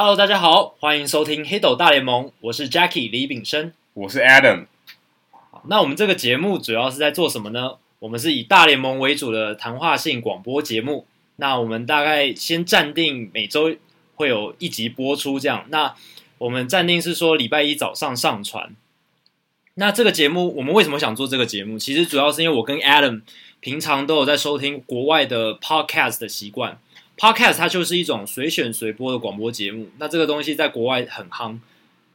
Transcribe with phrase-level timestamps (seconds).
[0.00, 4.66] Hello，大家好，欢迎收听黑斗大联盟，我是 Jackie 李炳生，我是 Adam。
[5.64, 7.72] 那我们这个节目主要是在做什么呢？
[7.98, 11.04] 我们是以大联盟为主的谈话性广播节目。
[11.34, 13.74] 那我们大概先暂定每周
[14.14, 15.66] 会有一集播出，这样。
[15.70, 15.96] 那
[16.38, 18.76] 我们暂定是说礼拜一早上上传。
[19.74, 21.76] 那这个节目，我们为什么想做这个节目？
[21.76, 23.22] 其实主要是因为我跟 Adam
[23.58, 26.78] 平常都有在收听国外的 Podcast 的习惯。
[27.18, 29.88] Podcast 它就是一种随选随播的广播节目。
[29.98, 31.58] 那这个东西在国外很夯，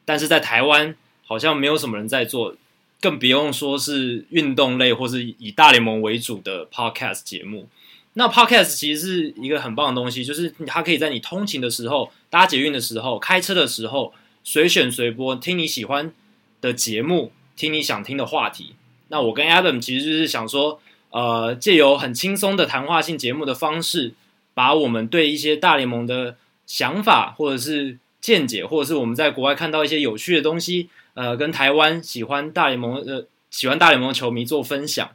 [0.05, 2.55] 但是在台湾好像没有什么人在做，
[3.01, 7.67] 更不用说是运动类或是以大联盟为主的 Podcast 节目。
[8.13, 14.13] 那 Podcast 其实是一个很棒的东西，就是它可以在你通勤的时候、搭捷运的时候、开车的时候
[14.43, 16.13] 随选随播，听你喜欢
[16.61, 18.75] 的节目，听你想听的话题。
[19.09, 24.13] 那我跟 Adam 其实就是想说，呃，借由很轻松的谈话性节目的方式。
[24.53, 35.09] 把我们对一些大联盟的想法，或者是见解，或者是我们在国外看到一些有趣的东西，呃，跟台湾喜欢大联盟的、呃、喜欢大联盟的球迷做分享。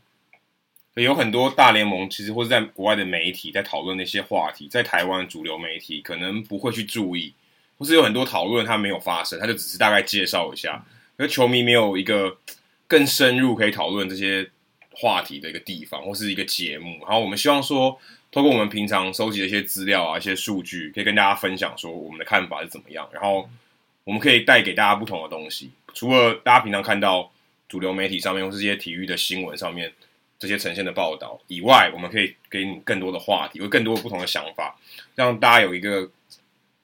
[0.94, 7.32] 有很多大联盟其实或者在国外的媒体在讨论那些话题，在台湾主流媒体可能不会去注意，
[7.78, 10.84] 或是有很多讨论它没有发生，它就只是大概介绍一下，
[11.16, 12.36] 而球迷没有一个
[12.88, 14.50] 更深入可以讨论这些
[14.98, 16.98] 话题的一个地方，或是一个节目。
[17.02, 17.98] 然后我们希望说。
[18.30, 23.08] 透过我们平常收集的一些资料啊，一些数据，可以跟大家分享说我们的看法是怎么样。
[23.10, 23.48] 然后
[24.04, 25.70] 我们可以带给大家不同的东西。
[25.94, 27.32] 除了大家平常看到
[27.70, 29.90] 主流媒体上面或是这些体育的新闻上面
[30.38, 34.78] 这些呈现的报道以外，我们可以给你更多的话题，有更多不同的想法，
[35.14, 36.10] 让大家有一个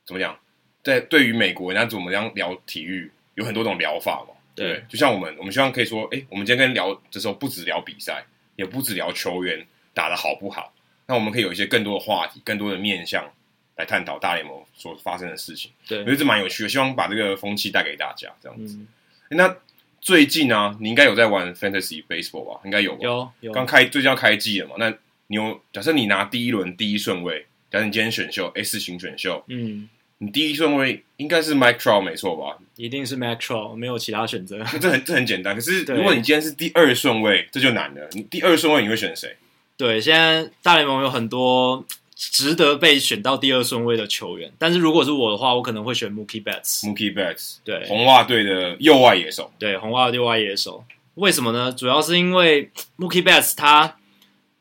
[0.06, 0.34] 怎么讲，
[0.82, 4.33] 在对于美国人家怎么样聊体育，有很多种疗法嘛。
[4.54, 8.24] 对，就像我们，我们希望可以说，哎，我们今天跟聊的时候，不止聊比赛，
[8.56, 10.72] 也不止聊球员打的好不好。
[11.06, 13.30] 那我们可以有一些更多的话题，更多的面向
[13.76, 15.70] 来探讨大联盟所发生的事情。
[15.86, 18.76] 对，我觉得这蛮有趣的，希望把这个风气带给大家，这样子。
[18.76, 18.86] 嗯、
[19.30, 19.56] 那
[20.00, 22.60] 最近呢，你应该有在玩 Fantasy Baseball 吧？
[22.64, 23.00] 应该有吧？
[23.02, 23.52] 有有。
[23.52, 24.76] 刚开最近要开季了嘛？
[24.78, 24.90] 那
[25.26, 29.88] 你有假设你拿第一轮第一顺位，假设你今天选秀 S 型选秀，嗯，
[30.24, 32.56] 你第一顺位应该是 Mike Trout 没错吧？
[32.76, 34.64] 一定是 Mike Trout，没有其他选择。
[34.80, 35.54] 这很这很简单。
[35.54, 38.08] 可是如果你今天是第二顺位，这就难了。
[38.12, 39.36] 你第二顺位你会选谁？
[39.76, 41.84] 对，现在大联盟有很多
[42.16, 46.84] 值得被选到第二顺位的球员，但是如果是我的话，我可能会选 Mookie Betts。
[46.84, 49.52] Mookie Betts，对，红袜队的右外野手。
[49.58, 50.84] 对，红袜的右外野手。
[51.16, 51.70] 为什么呢？
[51.70, 53.96] 主要是因为 Mookie Betts 他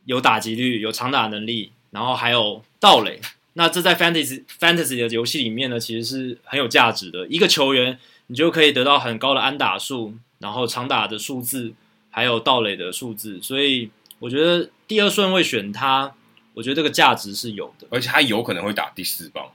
[0.06, 3.22] 有打击率，有长打能力，然后还有盗垒。
[3.53, 7.28] 那这在 Fantasy Fantasy 的游戏里面呢，其实是很有价值的。
[7.28, 7.97] 一个球员，
[8.28, 11.74] 你就可以得到很高的安打数，然后长打的数字，
[12.09, 13.90] 还有盗垒的数字，所以。
[14.19, 16.16] 我觉得第二顺位选他，
[16.53, 19.52] 我觉得这个价值是有的，而且他有可能会打第四棒。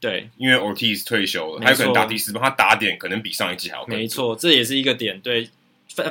[0.00, 3.88] 对，因为 Ortiz 退休了，他有可能打第四棒，他打点可能比上一季还要高。
[3.94, 5.20] 没错，这也是一个点。
[5.20, 5.50] 对，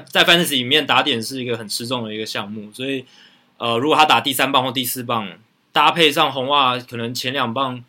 [0.06, 3.03] 在 Fantasy 里面打点是一个很吃重的一个项目，所以
[3.57, 5.28] 呃，如果他打第三棒或第四棒，
[5.75, 7.84] 搭配上红袜，可能前两棒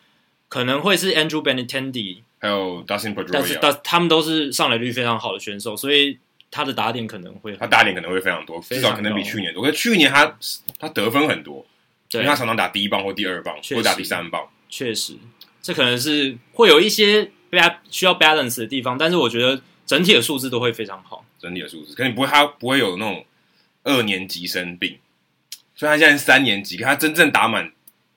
[0.48, 6.18] 可能会是 Andrew Benintendi，还有 Dustin Pedroia，但是他们都是上垒率非常好的选手，所以。
[6.48, 9.62] 他的打点可能会，他打点可能会非常多，至少可能比去年多。
[9.64, 10.38] 可是去年他
[10.78, 11.66] 他得分很多，
[12.08, 14.48] 对，因为他常常打第一棒或第二棒，或打第三棒。
[14.70, 15.16] 确实，
[15.60, 17.30] 这可能是会有一些
[17.90, 21.26] 需要 balance 的地方，但是我觉得整体的数字都会非常好。
[21.38, 23.26] 整体的数字，可能不会，他不会有那种
[23.82, 24.98] 二年级生病。
[25.74, 27.72] 虽然他现在是三年级，可他真正打满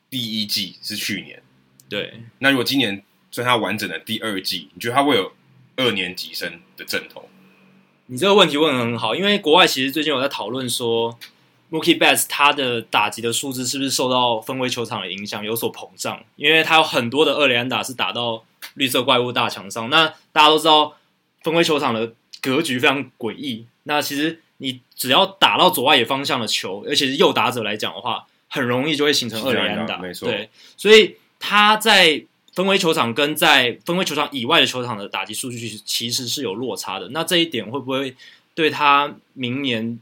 [0.09, 1.41] 第一季是去年。
[1.87, 5.31] 对，那如果今年算他完整的第二季，你觉得他会有
[5.75, 7.27] 二年级生的阵头？
[8.07, 11.17] 你这个问题问的很好，因为国外其实最近有在讨论说
[11.71, 16.23] ，Mookie Betts 他的打击的数字是不是受到分威球场的影响有所膨胀？
[16.35, 18.43] 因为他有很多的二垒安打是打到
[18.73, 19.89] 绿色怪物大墙上。
[19.89, 20.95] 那大家都知道，
[21.43, 23.65] 分威球场的格局非常诡异。
[23.83, 29.97] 那其实你只要打到左外野方向的球，而且是右打者来讲的话，很容易就会形成二垒安打。
[29.97, 32.25] 没错，对，所以他在。
[32.51, 38.13] 分威球场跟在分威球场以外的球场的打击数据其实是有落差的，那这一点会不会
[38.53, 39.97] 对他明年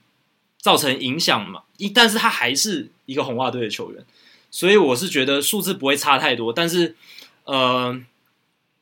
[0.58, 1.64] 造成影响嘛？
[1.78, 4.04] 一，但是他还是一个红袜队的球员，
[4.50, 6.96] 所以我是觉得数字不会差太多，但是
[7.44, 8.02] 呃，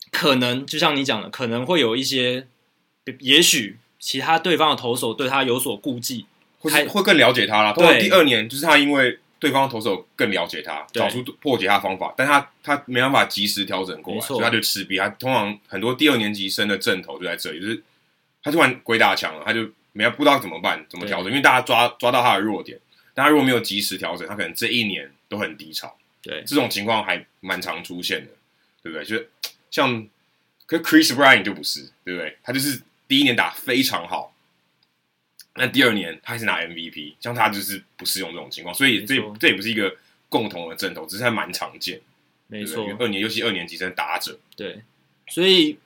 [0.09, 2.47] 可能就像你讲的，可能会有一些，
[3.19, 6.27] 也许其他对方的投手对他有所顾忌，
[6.59, 7.73] 会会更了解他了。
[7.73, 9.19] 对，第二年就是他因为。
[9.45, 14.99] 对方投手更了解他，找出破解他的方法，但他他没办法及时调整过来，所以他就吃瘪。
[14.99, 17.83] 他通常很多第二年级生的阵头就在这里，就是
[18.41, 22.79] 他突然鬼打墙了，他就没不知道怎么办，怎么调整，因为大家抓抓到他的弱点，
[23.13, 25.95] 但他如果没有及时调整，他可能这一年都很低潮。
[26.23, 28.31] 对，这种情况还蛮常出现的，
[28.81, 29.05] 对不对？
[29.05, 29.23] 就
[29.69, 30.07] 像，
[30.65, 32.35] 可 Chris Bryant 就不是，对不对？
[32.41, 34.34] 他就是第一年打非常好，
[35.55, 39.95] 那第二年他还是拿 MVP，像他就是不适用这种情况，所以这这也不是一个
[40.29, 42.01] 共同的阵头，只是还蛮常见。
[42.47, 44.83] 没错，二年尤其二年级生打者，对，
[45.29, 45.77] 所以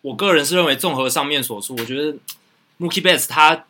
[0.00, 2.18] 我个人是认为，综合上面所述，我觉得
[2.80, 3.66] Mookie Betts 他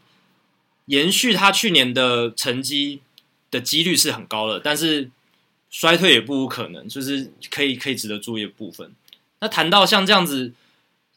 [0.86, 3.02] 延续他去年的成绩
[3.50, 5.10] 的几率是很高的，但是
[5.68, 8.94] 衰退也不无可能，就是可以可以值得注意的部分。
[9.40, 10.52] 那谈到像这样子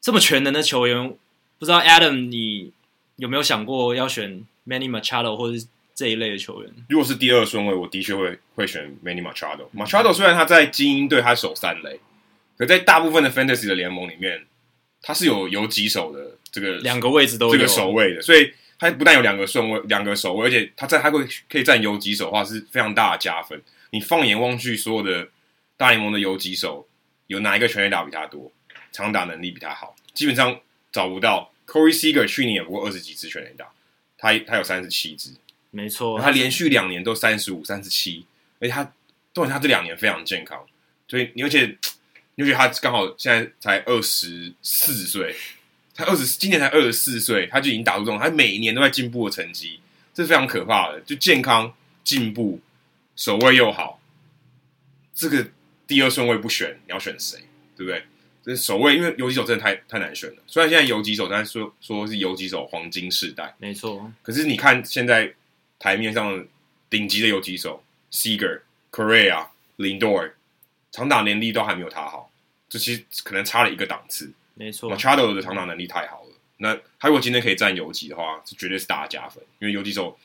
[0.01, 1.15] 这么全能的球员，
[1.57, 2.73] 不知道 Adam 你
[3.17, 5.65] 有没有想过要选 Manny Machado 或者？
[5.97, 9.65] 这一类的球员，如果是第二顺位，我的确会会选 Manny Machado。
[9.73, 11.97] Machado 虽然他在精英队他守三垒，
[12.57, 14.45] 可在大部分的 Fantasy 的联盟里面，
[15.01, 23.57] 他是有有几手的这个两个位置都有这个守卫的，所以他不但有两个顺位，两个守卫，而且他在他会可以占游击手的话是非常大的加分。
[23.91, 25.29] 你放眼望去，所有的
[25.77, 26.85] 大联盟的游击手，
[27.27, 28.51] 有哪一个全垒打比他多，
[28.91, 29.95] 长打能力比他好？
[30.13, 30.59] 基本上
[30.91, 31.49] 找不到。
[31.67, 33.71] Corey Seager 去年也不过二十几支全垒打，
[34.17, 35.31] 他他有三十七支。
[35.71, 38.25] 没错，他连续两年都三十五、三十七，
[38.59, 38.83] 而且他，
[39.33, 40.65] 重点他这两年非常健康，
[41.07, 41.77] 所以你而且，
[42.37, 45.35] 而且他刚好现在才二十四岁，
[45.93, 49.81] 才二十，今年才二十四岁，他就已经打出这种，他每一年都在进步的成绩，
[50.13, 51.01] 这是非常可怕的。
[51.01, 51.73] 就健康
[52.05, 52.61] 进步，
[53.17, 53.99] 守卫又好，
[55.13, 55.49] 这个
[55.85, 57.39] 第二顺位不选，你要选谁？
[57.75, 58.05] 对不对？
[58.45, 60.37] 这守卫，因为游击手真的太太难选了。
[60.45, 64.09] 虽然现在游击手，但是说说是游击手黄金世代，没错。
[64.21, 65.33] 可是你看现在。
[65.77, 66.43] 台面上
[66.89, 68.61] 顶级的游击手，Seager、
[68.91, 69.45] Correa、
[69.77, 70.31] Lindor，
[70.89, 72.31] 长打能力都还没有他好，
[72.69, 74.31] 这其实可能差了一个档次。
[74.53, 76.29] 没错，Machado 的长打能力太好了。
[76.57, 79.43] 那他如果今天可以占游击的话，这绝对是大加分。
[79.59, 80.17] 因为游击手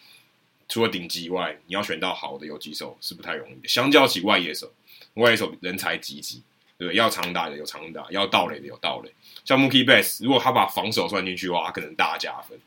[0.69, 3.69] 除了顶级以外，你要选到好的游击手是不太容易的。
[3.69, 4.73] 相较起外野手，
[5.15, 6.43] 外野手人才济济，
[6.81, 6.97] 对不对？
[6.97, 9.13] 要长打的有长打，要盗垒的有盗垒。
[9.45, 12.59] 像 Mookie Betts，如果他把防守算进去的话，他可能大加分。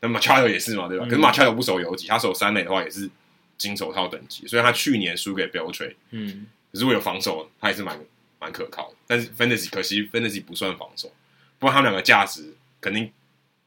[0.00, 1.06] 那马查多也是嘛，对吧？
[1.06, 3.08] 嗯、可是马查多不守游击，他守三垒的话也是
[3.56, 4.44] 金手套等级。
[4.48, 7.96] 所以他去年输给 Beltre，嗯，可是为了防守，他也是蛮
[8.40, 8.96] 蛮可靠的。
[9.06, 11.12] 但是 Fantasy 可惜 Fantasy 不算防守，
[11.60, 13.12] 不过他们两个价值肯定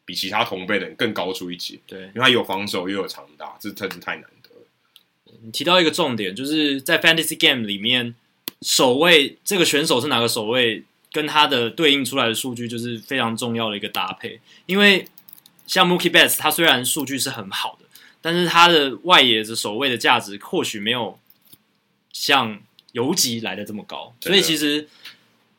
[0.03, 1.79] 比其他同辈的人更高出一截。
[1.87, 5.37] 对，因为他有防守又有长打，这真是太难得了。
[5.41, 8.15] 你提到一个重点，就是在 Fantasy Game 里面，
[8.61, 15.07] 守卫这个选手是哪个守卫，跟他的对应出来的数据就是非常重要的一个搭配，因为。
[15.69, 17.85] 像 Mookie Betts，他虽然数据是很好的，
[18.21, 21.19] 但是他的外野的守卫的价值或许没有
[22.13, 22.61] 像
[22.93, 24.15] 游击来的这么高。
[24.21, 24.87] 所以其实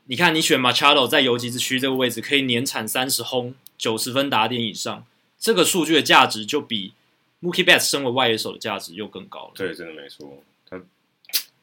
[0.07, 5.05] 你看，你选 Machado 在游击之区这个位置，可以年产三十轰、九十分打点以上，
[5.39, 6.95] 这个数据的价值就比
[7.43, 9.53] Mookie Betts 身为外野手的价值又更高了。
[9.57, 10.43] 对，真的没错。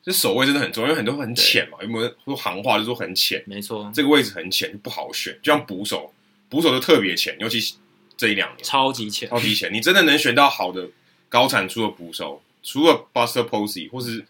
[0.05, 3.43] 他这守卫真的很重要，因为很多很浅嘛，有没有说行话就说很浅？
[3.47, 5.37] 没错，这个位置很浅，不好选。
[5.41, 6.13] 就像捕手，
[6.47, 7.75] 捕手就特别浅，尤其。
[8.17, 9.73] 这一两年超级浅，超级浅。
[9.73, 10.89] 你真的能选到好的
[11.27, 14.25] 高产出的捕手，除了 Buster Posey 或是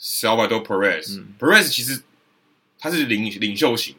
[0.00, 1.32] Salvador Perez，嗯。
[1.38, 2.02] Perez 其实
[2.76, 3.94] 他是领领袖型，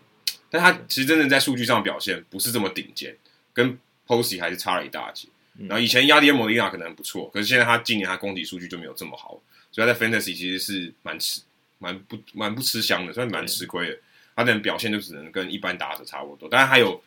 [0.49, 3.15] 但他其实真正在数据上表现不是这么顶尖，
[3.53, 5.29] 跟 Posey 还是差了一大截。
[5.57, 9.39] 嗯、然后以前 Yadier Molina 可能很不错，可是现在他今年他攻击数据就没有这么好，
[9.71, 11.41] 所以他在 Fantasy 其实是蛮吃
[11.79, 13.97] 蛮不蛮不吃香的，算是蛮吃亏的。
[14.35, 17.01] 他的表现就只能跟一般打者差不多，但是还有。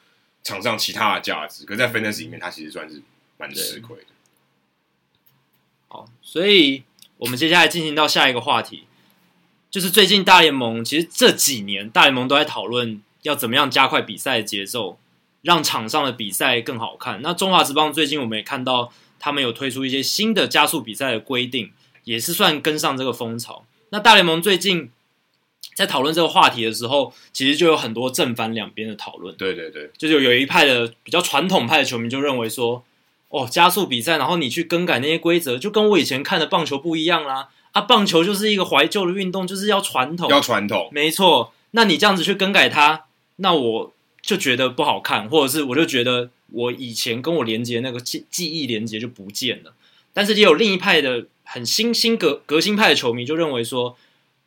[0.47, 3.01] 场上其他的价值，可是在 Fantasy 里面，他其实算是
[3.39, 4.05] 蛮吃亏的。
[5.89, 6.85] 好，所以
[7.17, 8.85] 我们接下来进行到下一个话题，
[9.71, 14.99] 就是最近大联盟其实这几年大联盟都在讨论要怎么样加快比赛的节奏，
[15.45, 17.23] 让场上的比赛更好看。
[17.23, 21.71] 那中华职棒最近我们也看到他们有推出一些新的加速比赛的规定，
[22.03, 23.65] 也是算跟上这个风潮。
[23.91, 24.91] 那大联盟最近。
[25.75, 29.35] 在讨论这个话题的时候，其实就有很多正反两边的讨论。
[29.35, 32.85] 对对对，就是有一派的比较传统派的球迷就认为说，
[33.29, 37.49] 哦，加速比赛，然后你去更改那些规则，就跟我以前看的棒球不一样啦。
[37.73, 41.53] 啊，棒球就是一个怀旧的运动，就是要传统，要传统，没错。
[41.73, 43.93] 那你这样子去更改它，那我
[44.25, 49.75] 就觉得不好看，或者是我就觉得我以前跟我连接那个记记忆连接就不见了。
[50.12, 53.97] 但是也有另一派的很新新革革新派的球迷就认为说。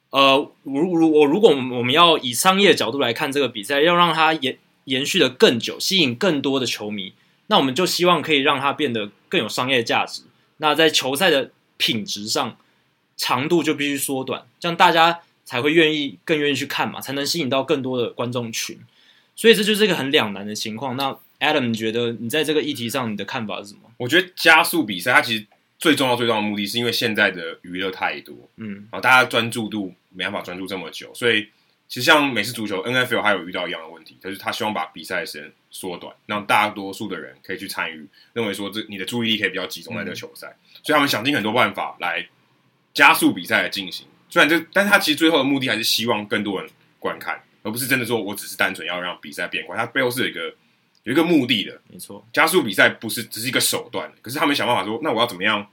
[0.09, 7.11] 呃，如如我如果我们我们要以商业角度来看这个比赛，要让它延延续的更久，吸引更多的球迷，
[7.47, 10.21] 那我们就希望可以让它变得更有商业价值。
[10.57, 12.57] 那在球赛的品质上，
[13.17, 18.79] 长度就必须缩短，这样大家才会愿意更愿意去看嘛，才能吸引到更多的观众群。
[19.37, 20.97] 所以这就是一个很两难的情况。
[20.97, 23.89] 那 Adam，你觉得你在这个议题上你的看法是什么？
[23.95, 25.47] 我觉得加速比赛，它其实。
[25.79, 31.49] 最重要、最重要的目的是因为现在的娱乐太多，嗯，然后大家专注度没办法专注这么久，所以
[31.87, 42.27] 其实像美式足球 NFL 还有遇到一样的问题，就是他希望把比赛的时间缩短，让大多数的人可以去参与，认为说这你的注意力可以比较集中在这个球赛，嗯、所以他们想尽很多办法来
[42.95, 44.07] 加速比赛的进行。
[44.31, 46.67] 虽然这，但是他其实最后的目的还是希望更多人
[46.97, 50.55] 观看，而不是真的说我只是单纯要让比赛变快，它背后是有一个
[51.03, 51.81] 有一个目的的。
[51.89, 55.67] 没错，加速比赛不是只是一个手段，可是他们想办法说，那我要怎么样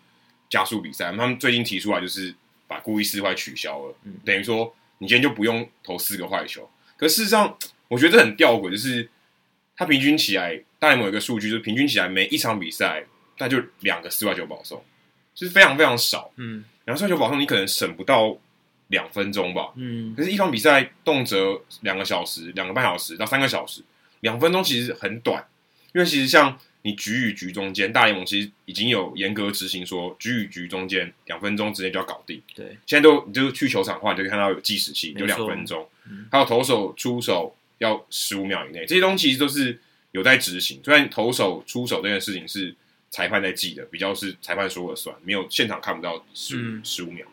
[0.50, 1.12] 加速比赛？
[1.12, 2.34] 他们最近提出来就是
[2.66, 4.74] 把故意四坏取消了，嗯、等于说。
[4.98, 7.58] 你今天就不用投四个坏球，可事实上，
[7.88, 9.10] 我觉得这很吊诡，就是
[9.76, 13.04] 它平均起来，大联盟有一个数据，就是平均起来每一场比赛，
[13.38, 14.82] 那就两个四坏球保送，
[15.34, 16.30] 就是非常非常少。
[16.36, 18.38] 嗯，两个四坏球保送，你可能省不到
[18.88, 19.72] 两分钟吧。
[19.76, 23.82] 嗯，可是，一场比赛动辄两个小时、两个半小时到三个小时，
[24.20, 25.44] 两分钟其实很短，
[25.92, 26.58] 因为其实像。
[26.86, 32.38] 你局与局中间，大联盟其实已经有严格执行，说局与局中间两分钟之内就要搞定。
[32.54, 35.88] 对，现在都你就去球场的话，你就可以看到有计时器，有两分钟。
[36.06, 39.80] 嗯、还有投手出手要十五秒以内，这些东西其实都是
[40.12, 40.78] 有在执行。
[40.84, 42.76] 虽然投手出手这件事情是
[43.10, 47.26] 裁判在记的，比较是裁判说了算，没有现场看不到十五十五秒。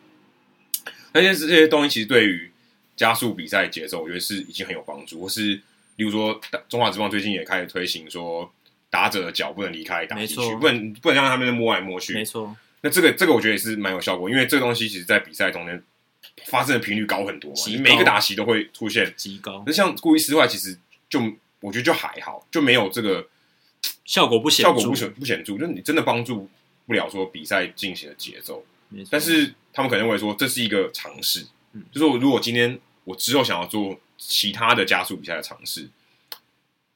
[1.14, 2.50] 那件事这些东西其实对于
[2.96, 5.20] 加速比赛节奏，我觉得是已经很有帮助。
[5.20, 5.54] 或是
[5.96, 8.52] 例如说，中华职棒最近也开始推行说。
[8.92, 12.12] 打者的脚不能离开打击区，错不能不能让他们摸来摸去。
[12.12, 15.82] 没错错，那这个这个我觉得也是蛮有效果，因为这个东西其实在比赛中间
[16.44, 19.64] 发生的频率高很多嘛，你每一个打席都会出现极高。
[19.66, 20.76] 那像故意失坏，其实
[21.08, 21.18] 就
[21.60, 23.26] 我觉得就还好，就没有这个
[24.04, 26.46] 效果不显效果不显不显著，就是你真的帮助
[26.86, 28.62] 不了说比赛进行的节奏。
[28.90, 35.88] 错但是他们可能会说这是一个尝试，嗯、就是我如果今天我之后想要做其他的加速比赛的尝试。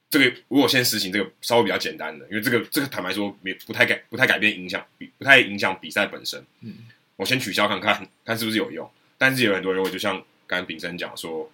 [0.09, 6.41] 这个如果先实行这个稍微比较简单的，因为这个这个坦白说没不太改不太改变影响比不太影响比赛本身。
[6.61, 6.75] 嗯，
[7.17, 11.51] 我先取消看看看是不是有用，但是有很多人会就像刚才炳生讲说，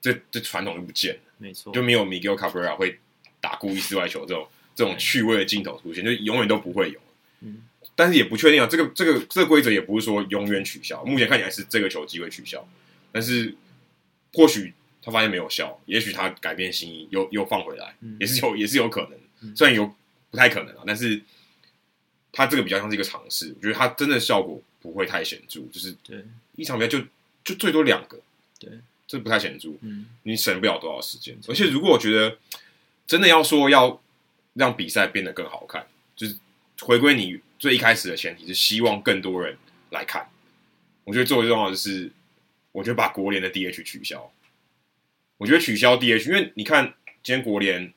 [0.00, 2.98] 这这传统就不见了，没错，就没有 Miguel Cabrera 会
[3.40, 7.00] 打故意四外球这种这种趣味的镜头出现，就永远都不会有。
[7.42, 7.62] 嗯，
[7.96, 12.66] 但是也不确定啊，这个这个这个规则也不是说永远取消，目前看起来是这个球机会取消，
[13.12, 13.54] 但是
[14.32, 14.72] 或许。
[15.06, 19.84] 他发现没有效，也许他改变心意，又又放回来，嗯、也是有也是有可能，嗯、虽然有
[20.30, 21.20] 不太可能啊，但是
[22.32, 26.24] 他这个比较像是一个尝试，我觉得他真的效果不会太显著，就是对。
[26.56, 27.00] 一场比赛就
[27.44, 28.18] 就最多两个，
[28.58, 28.70] 对，
[29.06, 32.38] 这不太显著，嗯，你省不了多少时间，而且如果我觉得
[33.06, 34.00] 真的要说要
[34.54, 35.86] 让比赛变得更好看，
[36.16, 36.38] 就是
[36.80, 39.56] 回归你最一开始的前提是希望更多人
[39.90, 40.28] 来看，
[41.04, 42.10] 我觉得最为重要的是，
[42.72, 44.30] 我觉得把国联的 DH 取消。
[45.38, 47.92] 我觉得取消 DH，因为你看今天国联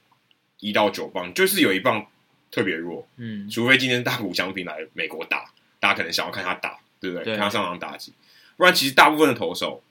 [0.59, 2.07] 一到九棒，就是有一棒
[2.49, 7.25] 特别弱，嗯，除非今天大谷翔平来美国打，大家可能想要看他打，对不对？
[7.25, 8.11] 对看他上场打击，
[8.55, 9.83] 不然其实大部分的投手，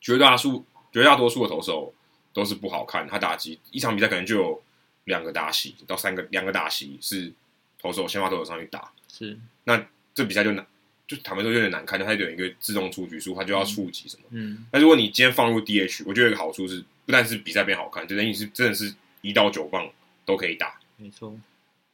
[0.00, 1.92] 绝大多数绝大多数的投手
[2.32, 4.62] 都是不好看，他打击一场比赛可能就有
[5.04, 7.32] 两个打席到三个，两个打席是
[7.80, 10.66] 投手先发投手上去打，是那这比赛就难。
[11.08, 14.24] 就坦白说有点难看，它有一个自动出局数，他就要触及什么。
[14.30, 19.88] 嗯，那如果你今天放入 DH，我觉得有个好处是，不但是比赛变好看，就等于是真的是一到九棒
[20.24, 20.80] 都可以打。
[20.96, 21.38] 没错。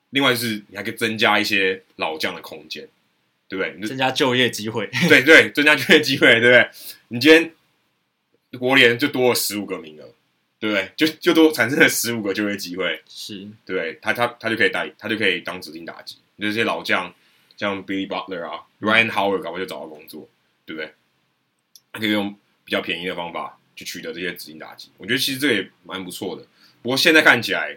[0.08, 2.88] 另外就是你还可以增加一些老将的空间，
[3.48, 3.86] 对不对？
[3.86, 4.88] 增加就业机会。
[5.06, 6.70] 对对，增加就业机会，对不对？
[7.08, 7.52] 你今天
[8.58, 10.08] 国联就多了十五个名额，
[10.62, 10.92] 对不对？
[10.96, 17.12] 就就多产生了十五个就业机会，是对，他他他就可以带，他就可以当指定打击，这些老将。
[17.54, 20.28] 像 Billy Butler 啊，Ryan Howard 搞不好就找到工作，
[20.66, 20.92] 对不对？
[21.92, 26.44] 他可以用比较便宜的方法去取得这些指定打击，我觉得其实这个也蛮不错的。
[26.80, 27.76] 不过现在看起来，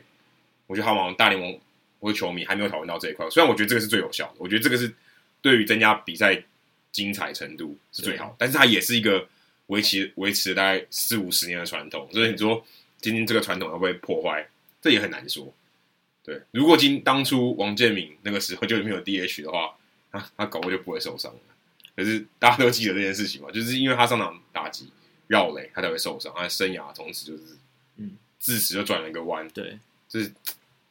[0.66, 1.60] 我觉得好像大联盟
[2.00, 3.30] 或者球迷还没有讨论到这一块。
[3.30, 4.92] 虽然我觉得这个是最有效的，我觉得这个是
[5.42, 6.42] 对于增加比赛
[6.92, 9.28] 精彩程度是最好，但是它也是一个
[9.68, 12.08] 维持维持大概四五十年的传统。
[12.12, 12.66] 所以你说
[13.02, 14.48] 今天这个传统会不会破坏，
[14.82, 15.54] 这也很难说。
[16.24, 19.76] 对，如果今当初王建民那个时候就没有 DH 的话，
[20.12, 21.40] 他他搞不就不会受伤了。
[21.96, 24.90] 可是大家都记得这件事情嘛，就是因为他上场打击
[25.28, 27.44] 绕垒，他才会受伤，他的生涯从此就是
[27.98, 29.48] 嗯，自此就转了一个弯。
[29.50, 29.78] 对，
[30.10, 30.34] 就是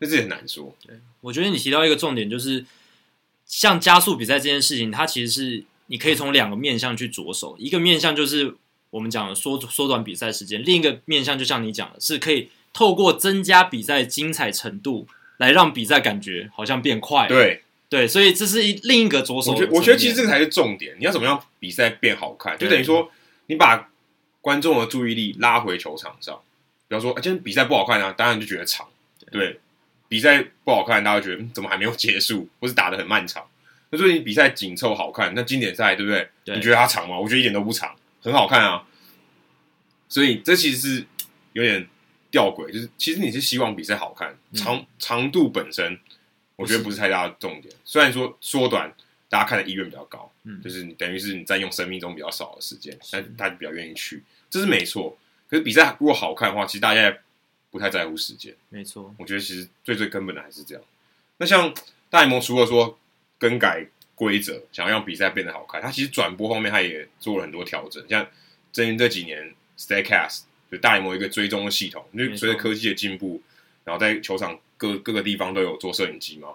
[0.00, 0.75] 这是很难说。
[0.87, 2.64] 对，我觉得你提到一个重点，就是
[3.45, 8.54] 像加速比赛这件事情，它其实是你可以从两个面向去着手，一个面向就是
[8.94, 15.08] 我们讲的缩缩短比赛时间，另一个面向就像你讲的，是可以透过增加比赛精彩程度。
[15.38, 19.50] 来让比赛感觉好像变快，对对，所以这是一另一个着手。
[19.50, 20.94] 我觉得，我觉得其实这个才是重点。
[20.96, 22.56] 你要怎么样比赛变好看？
[22.56, 23.10] 就等于说，
[23.46, 23.90] 你把
[24.40, 26.40] 观众的注意力拉回球场上。
[26.86, 28.86] 比方说，啊、今天比赛不好看啊，当然就觉得长。
[29.32, 29.58] 对，
[30.08, 33.44] 比赛不好看，大家觉得怎么还没有结束，或是打的很漫长。
[33.90, 36.28] 那所以你比赛紧凑好看，那经典赛对不对？
[36.44, 37.18] 对你觉得它长吗？
[37.18, 37.92] 我觉得一点都不长，
[38.25, 38.85] 很好看啊。
[40.09, 41.07] 所以这其实是
[41.52, 41.88] 有点
[42.31, 45.99] 吊诡，就是其实你是希望比赛好看，长、嗯、长度本身
[46.57, 47.73] 我觉得不是太大的重点。
[47.85, 48.93] 虽然说缩短
[49.28, 55.16] 大家看的意愿比较高，嗯，就是你等于是你占用生命中比较少的时间，但大家比较愿意去，这是没错。
[55.49, 57.21] 可是比赛如果好看的话，其实大家也
[57.71, 59.12] 不太在乎时间，没错。
[59.19, 60.85] 我觉得其实最最根本的还是这样。
[61.38, 61.75] 那像
[62.09, 62.97] 大联盟除了说
[63.38, 68.04] 更改规则，想要让比赛变得好看，它其实转播方面它也做了很多调整。
[68.09, 68.26] 像
[68.73, 73.42] 最近这几年 Staycast 就大联盟一个追踪的系统，因为随着科技的进步，
[73.85, 76.49] 然后在球场各各个地方都有做摄影机嘛，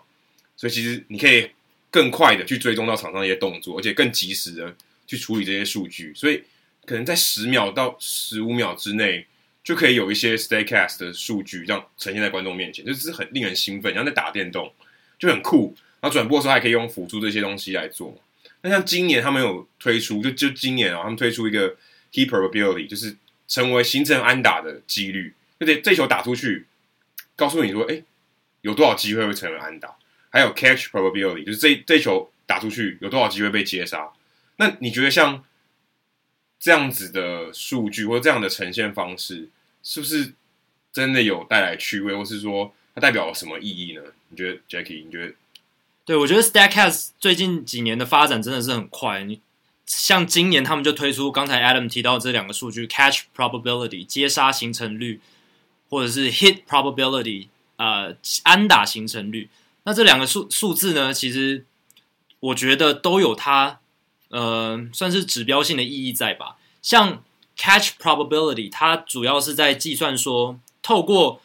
[0.56, 1.50] 所以其实你可以
[1.92, 4.76] 更快的去追踪到场上的一些动作，而且更及时的
[5.06, 6.44] 去处理这些数据，所以
[6.86, 9.26] 可能在十秒到十五秒之内
[9.64, 14.74] 就可以有一些 Staycast 的数据让呈现在观众面前，就是很令人兴奋，然后在打电动
[15.18, 15.76] 就很酷。
[16.02, 18.18] 然后转播的时候还可以用辅助这些东西来做。
[18.62, 21.76] 那像今年他们有推出，就就今年啊，他们推出一个
[22.12, 23.16] hit probability，就是
[23.48, 25.34] 成为形成安打的几率。
[25.60, 26.66] 就这这球打出去，
[27.36, 28.04] 告诉你说，哎，
[28.62, 29.96] 有多少机会会成为安打？
[30.30, 34.10] 还有 catch probability，就是这这球打出去有多少机会被接杀？
[34.58, 35.44] 那你觉得像
[36.60, 39.48] 这样子的数据或者这样的呈现方式，
[39.82, 40.34] 是不是
[40.92, 44.02] 真的有带来趣味，或是说它代表了什么意义呢？
[44.28, 45.06] 你觉得，Jackie？
[45.06, 45.34] 你觉得？
[46.10, 49.24] 对，我觉得 Statcast 最近几年的发展真的是很快。
[49.26, 49.42] 你
[49.86, 55.22] 像今年他们就推出刚才 Adam 提到这两个数据：catch probability 接杀形成率，
[55.88, 59.52] 或者是 hit probability 呃安打形成率。
[59.84, 61.68] 那这两个数数字呢，其实
[62.40, 63.80] 我觉得都有它
[64.30, 66.56] 呃算是指标性的意义在吧。
[66.82, 67.24] 像
[67.56, 71.40] catch probability，它主要是在计算说透过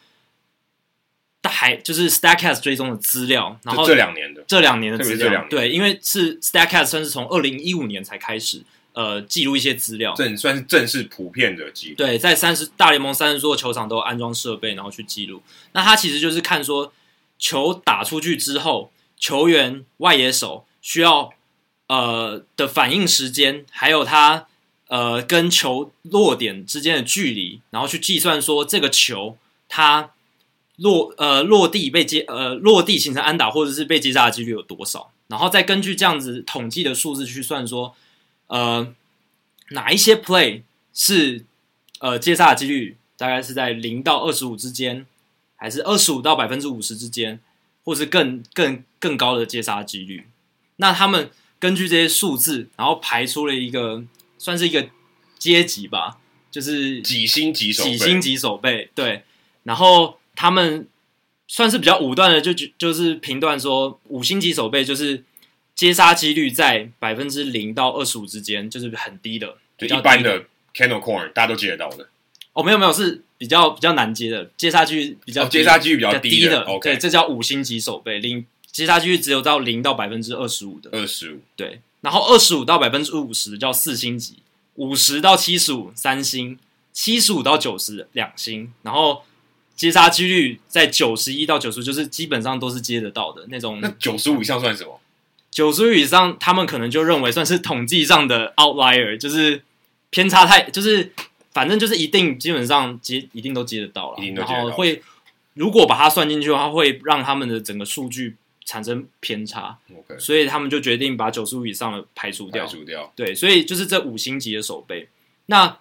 [1.51, 11.97] 还就是 Statcast 追踪的资料，然后这两年的这两年的资料，对，因为是 Statcast 算是从二零一五年才开始呃记录一些资料，这算是正式普遍的记录。
[11.97, 15.43] 对，在三十大联盟三十座球场都安装设备，然后去记录。
[15.73, 16.93] 那它其实就是看说
[17.39, 21.33] 球打出去之后，球员外野手需要
[21.89, 24.47] 呃的反应时间，还有他
[24.89, 29.37] 呃跟球落点之间的距离，然后去计算说这个球
[29.69, 30.11] 它。
[30.77, 35.13] 落呃落地被接呃落地形成安打或者是被接杀的几率有多少？
[35.29, 37.95] 然后再根据这样子统计的数字去算说，
[38.49, 38.93] 呃
[39.71, 41.45] 哪一些 play 是
[42.01, 45.07] 呃接杀的几率大概是在零到二十五之间，
[45.55, 47.39] 还是二十五到百分之五十之间，
[47.85, 50.27] 或是更更更高的接杀几率？
[50.77, 54.03] 那他们根据这些数字，然后排出了一个
[54.39, 54.89] 算是一个
[55.39, 56.19] 阶级吧，
[56.51, 59.23] 就是几星级手，几星级手背对，
[59.63, 60.19] 然后。
[60.35, 60.87] 他们
[61.47, 65.23] 算是比较武断的就，就就是评断说，五星级守备就是
[65.75, 70.45] 接杀几率在百分之零到二十五之间，就是很低的，就一般的
[70.75, 72.09] Candle Corn 大家都接得到的。
[72.53, 76.37] 哦，没有没有，是比较比较难接的，接杀几率比较、哦、接杀几率比较低的。
[76.37, 80.91] 低的 OK，对，这叫五星级守备，零接杀几率只有到零到百分之二十五的。
[80.93, 84.37] 二十五对，然后二十五到百分之五十叫四星级，
[84.75, 86.59] 五十到七十五三星，
[86.93, 89.25] 七十五到九十两星，然后。
[89.77, 93.81] 接杀几率在九十一到九十，就是基本上都是接得到的那种。
[93.81, 95.01] 那九十五以上算什么？
[95.51, 99.63] 九十五以上，他们可能就认为算是统计上的 outlier，就是
[100.11, 101.13] 偏差太，就是
[101.53, 104.25] 反正就是一定基本上接一定都接得到了。
[104.35, 105.03] 然后会
[105.55, 109.79] 如果把它算进去的话，会让他们的整个数据产生偏差。
[109.93, 112.65] OK，所以他们就决定把九十五以上的排除掉。
[112.65, 113.13] 排除掉。
[113.17, 115.09] 对，所以就是这五星级的手背。
[115.47, 115.79] 那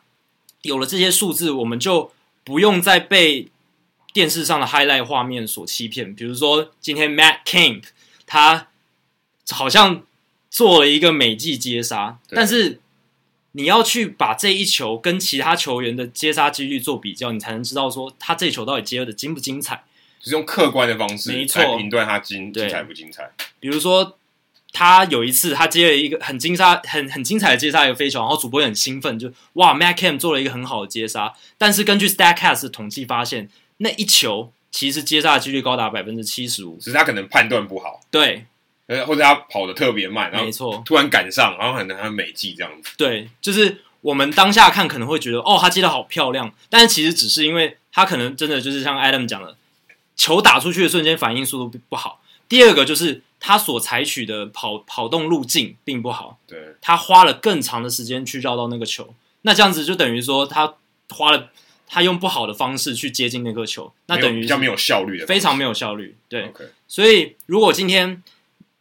[0.63, 2.11] 有了这些数字，我们就
[2.43, 3.49] 不用再被。
[4.13, 7.85] 电视上的 highlight 画面所欺骗，比如说今天 Matt Kemp
[8.27, 8.67] 他
[9.49, 10.03] 好像
[10.51, 12.79] 做了一个美技接杀，但是
[13.53, 19.83] 你要去把这一球跟其他球员的接杀几率做比较，你才能知道说他这球到底接的精不精彩，
[20.19, 23.31] 就是用客观的方式来评断他精精彩不精彩。
[23.59, 24.17] 比如说
[24.71, 33.49] 他有一次他接了一个很精杀、很很精彩的接杀一个飞球，然后主播也很兴奋，就哇 Matt Kemp 做了一个很好的接杀，但是根据 Statcast 的统计发现。
[33.77, 38.45] 那一球其实接杀的几率高达百分之七十五，只是他可能判断不好，对，
[39.05, 49.55] 或者他跑得特别慢，然后没错，突然赶上，然后可能他美技这样子，对，就是我们当下看可能会觉得哦，他接得好漂亮，但是其实只是因为他可能真的就是像 Adam 讲的，
[50.15, 52.21] 球打出去的瞬间反应速度不好。
[52.47, 60.75] 第二个就是他所采取的跑跑动路径并不好，对，他花了更长的时间去绕到那个球，那这样子就等于说他
[61.09, 61.49] 花了。
[61.93, 66.15] 他用不好的方式去接近那颗球，那等于比较没有效率的，非常没有效率。
[66.27, 66.69] 对，okay.
[66.87, 68.23] 所以如果今天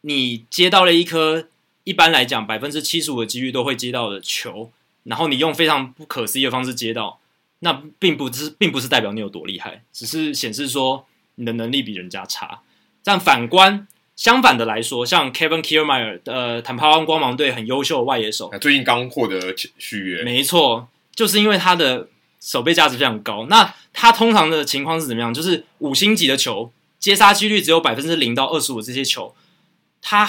[0.01, 1.47] 你接到了一颗
[1.85, 4.73] 一般来讲百分之七十五的几率都会接到的球，
[5.03, 7.21] 然后你用非常不可思议的方式接到，
[7.59, 12.63] 那并不是并不是代表你有多厉害，只是显示说你的能力比人家差。
[13.05, 22.09] 但反观相反的来说，像 Kevin Kiermaier 的、呃、坦帕湾光芒队很优秀的外野手，最近刚获得续约，没错，就是因为他的
[22.43, 23.47] 守备价值非常高。
[23.49, 25.33] 那他通常的情况是怎么样？
[25.33, 29.35] 就是五星级的球接杀几率只有百分之零到二十五，这些球
[30.01, 30.29] 他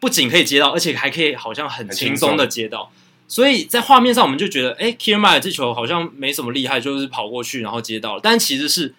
[0.00, 2.90] 不仅可以接到，而且还可以好像很轻松的接到。
[3.28, 8.94] 所以在画面上我们就觉得，哎 Kiermaier 这球好像没什么厉害，就是跑过去然后接到了，但其实是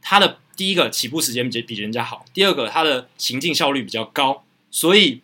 [0.00, 0.38] 他的。
[0.56, 5.22] 第一个起步时间比比人家好，第二个他的行进效率比较高，所以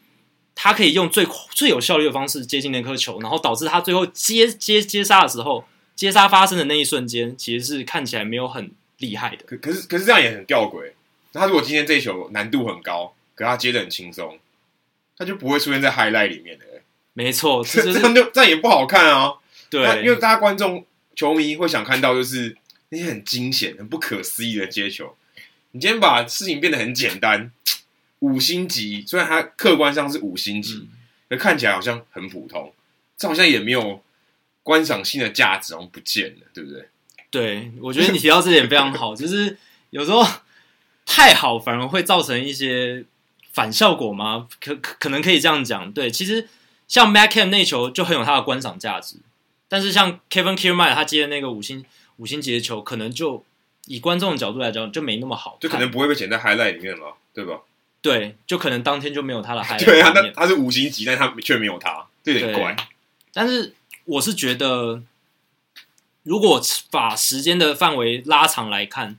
[0.54, 5.62] 他可以用最最有效率的方式接近那颗球，然后导致他最后接接接杀的时候，
[5.96, 9.44] 接杀发生的那一瞬间，其实是看起来没有很厉害的。
[9.46, 10.92] 可可是可是这样也很吊诡。
[11.32, 14.38] 他如果今天这一球难度很高，可他接的很轻松，
[15.18, 16.64] 他就不会出现在 highlight 里面的。
[17.14, 19.34] 没错，这 这样就这样也不好看啊。
[19.68, 22.56] 对，因为大家观众球迷会想看到就是
[22.90, 25.16] 那些很惊险、很不可思议的接球。
[25.72, 27.50] 你今天把事情变得很简单，
[28.20, 30.88] 五星级，虽然它客观上是五星级，
[31.28, 32.72] 那、嗯、看起来好像很普通，
[33.18, 34.02] 这好像也没有
[34.66, 36.88] 观赏性的价值，好像不见了，对不对？
[37.30, 39.56] 对，我觉得你提到这点非常好， 就是
[39.90, 40.26] 有时候
[41.04, 43.04] 太好反而会造成一些
[43.52, 44.48] 反效果吗？
[44.60, 45.92] 可可可能可以这样讲。
[45.92, 46.48] 对，其实
[46.88, 49.18] 像 Kemp 那球就很有它的观赏价值，
[49.68, 51.84] 但是像 Kevin Kiermaier 他接的那个五星
[52.16, 53.44] 五星级的球，可能就。
[53.88, 57.60] 以观众的角度来讲，就没那么好，就可能不会被剪在 highlight 里面了，对吧？
[58.02, 59.78] 对，就可能当天就没有他的 highlight。
[59.86, 62.74] 对啊，那他是五星级，但他却没有他，这有点怪。
[63.32, 63.75] 但是
[64.06, 65.02] 我是觉得，
[66.22, 69.18] 如果把时间的范围拉长来看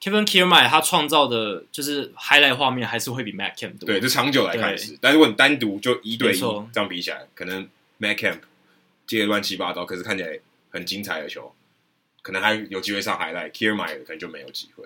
[0.00, 3.86] ，Kevin Kiermaier 他创造的就是 highlight 画面还是会比 Matt Kemp 多。
[3.86, 4.98] 对，就长久来看是。
[5.00, 8.40] 但如果你单独就一对一这样比起来，可能 Matt Kemp
[9.06, 10.38] 接的乱七八糟，可是看起来
[10.70, 11.52] 很精彩的球。
[12.22, 14.84] 可能还有机会上 highlight，Kiermaier 可能就没有机会。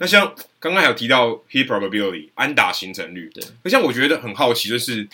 [0.00, 3.44] 那像刚刚还有提到 hit probability 安打形成率，对。
[3.62, 5.08] 那像我觉得很好奇，就是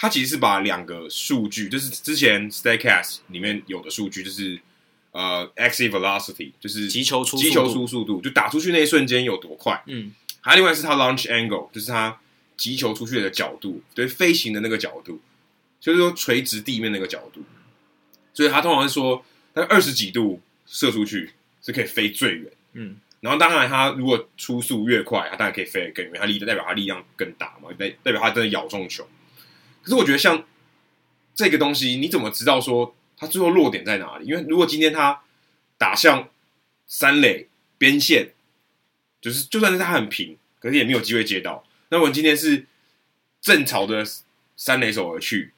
[0.00, 4.58] 他其实是把两个数据，就是之前 Statcast 里面有的数据，就是
[5.12, 9.82] 呃 exit velocity，就是击球出击球出速度，就打出去那一瞬间有多快。
[9.86, 10.14] 嗯。
[10.40, 12.18] 还有另外是他 launch angle，就是他
[12.56, 15.20] 击球出去的角度，对，飞行的那个角度，
[15.78, 17.44] 就是说垂直地面那个角度。
[18.32, 19.22] 所以他通常是说
[19.54, 20.40] 他二十几度。
[20.72, 29.04] 射出去是可以飞最远，嗯，然后当然他如果出速越快，他当然可以飞得更远，他力代表他力量更大嘛，代代表他真的咬中球。
[29.82, 30.44] 可是我觉得像
[31.34, 34.26] 这个东西，你怎么知道说他最后落点在哪里？
[34.26, 35.22] 因为如果今天他
[35.78, 36.28] 打向
[36.86, 38.32] 三垒边线，
[39.20, 41.64] 就是就算是他很平，可是也没有机会接到。
[41.88, 42.66] 那我今天是
[43.40, 44.04] 正朝着
[44.56, 45.52] 三垒手而去，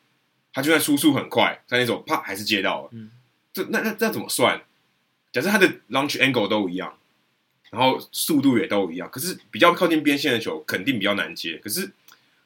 [0.53, 3.11] 他就算出速很快，三垒手啪还是接到了，嗯，
[3.53, 4.63] 这那那那怎么算？
[5.33, 6.99] 假设他的 launch angle 都一样，
[7.71, 11.57] 然后速度也都一样，可是比较靠近边线的球肯定比较难接。
[11.57, 11.91] 可是，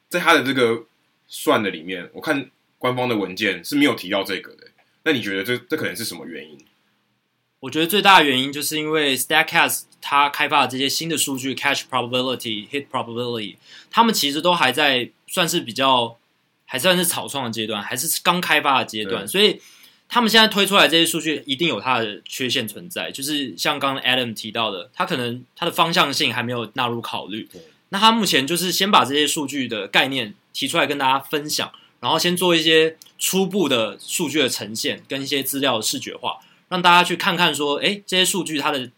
[0.07, 0.85] 在他的这个
[1.27, 4.67] 算的里面，我看官方的文件是没有提到这个的。
[5.03, 6.57] 那你觉得这这可能是什么原因？
[7.59, 13.57] 我觉得最大的原因就是因为 Statcast 它开发的这些新的数据，catch probability、hit probability，
[13.89, 16.17] 他们其实都还在算是比较
[16.65, 19.61] 还算是草创的阶段，还是刚开发的阶段，所以。
[20.09, 27.45] 他们现在推出来这些数据，一定有它的缺陷存在，就是像刚刚 Adam 提到的，他可能他的方向性还没有纳入考虑。
[27.89, 36.39] 那他目前就是先把这些数据的概念提出来跟大家分享，然后先做一些初步的数据的呈现，跟一些资料的视觉化，
[36.69, 38.89] 让大家去看看说，哎，这些数据它的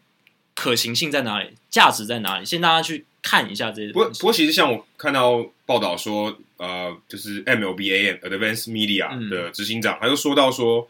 [0.56, 2.45] 可行性在哪里，价值在哪里？
[2.45, 3.91] 先大家去看一下这些。
[3.91, 10.88] 不过，不过其实像我看到报道说，呃，就是 MLBAM Advanced Media 的执行长，他就说到说。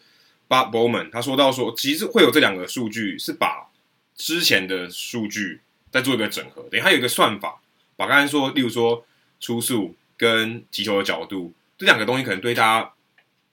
[0.49, 3.69] Bob Bowman 他说到说，其实会有这两个数据，是把
[4.15, 6.63] 之前的数据再做一个整合。
[6.71, 7.61] 等于他有一个算法，
[7.95, 9.05] 把刚才说，例如说
[9.39, 12.91] 出速跟击球的角度这两个东西，可能对大家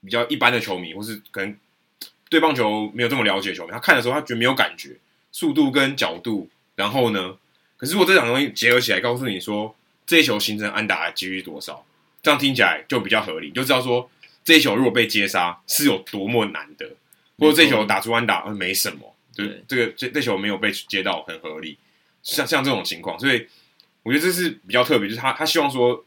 [0.03, 1.57] 比较一般的球迷，或是可能
[2.29, 4.95] 对棒球没有这么了解的球迷，他看的时候他觉得没有感觉，
[5.31, 7.35] 速度跟角度，然后呢，
[7.77, 9.75] 可是如果这两个东西结合起来，告诉你说
[10.05, 11.83] 这一球形成安打的几率多少，
[12.21, 14.07] 这样听起来就比较合理，就知道说。
[14.47, 16.89] 这一球如果被接杀是有多么难得，
[17.37, 21.77] 或者这一球打出安打没什么，对，这个这这球没有被接到很合理，
[22.23, 23.45] 像像这种情况，所以
[24.03, 26.01] 我觉得这是比较特别，就是他他希望说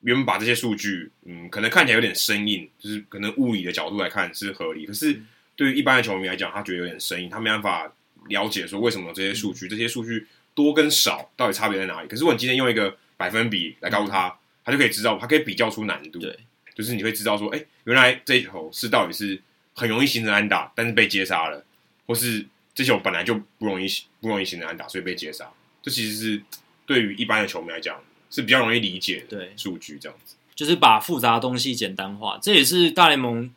[0.00, 5.20] 原本把这些数据，嗯，可能看起来有点生硬，就是可能物理的角度来看是合理，可是
[5.54, 7.92] 对于一般的球迷来讲，他觉得有点生硬，他没办法
[8.28, 12.08] 了解说为什么这些数据，这些数据多跟少到底差别在哪里。
[12.08, 16.18] 可是我今天用一个百分比来告诉他，他就可以知道，他可以比较出难度。
[16.18, 16.38] 对。
[16.74, 19.40] 就是你会知道说，哎，原来这一球是到底是
[19.72, 21.64] 很容易形成安打，但是被接杀了，
[22.04, 23.86] 或是这球本来就不容易
[24.20, 25.50] 不容易形成安打，所以被接杀。
[25.82, 26.42] 这其实是
[26.84, 27.98] 对于一般的球迷来讲
[28.30, 32.38] 是比较容易理解的数据，这样子就是把复杂的东西简单化。
[32.40, 33.52] 这也是大联盟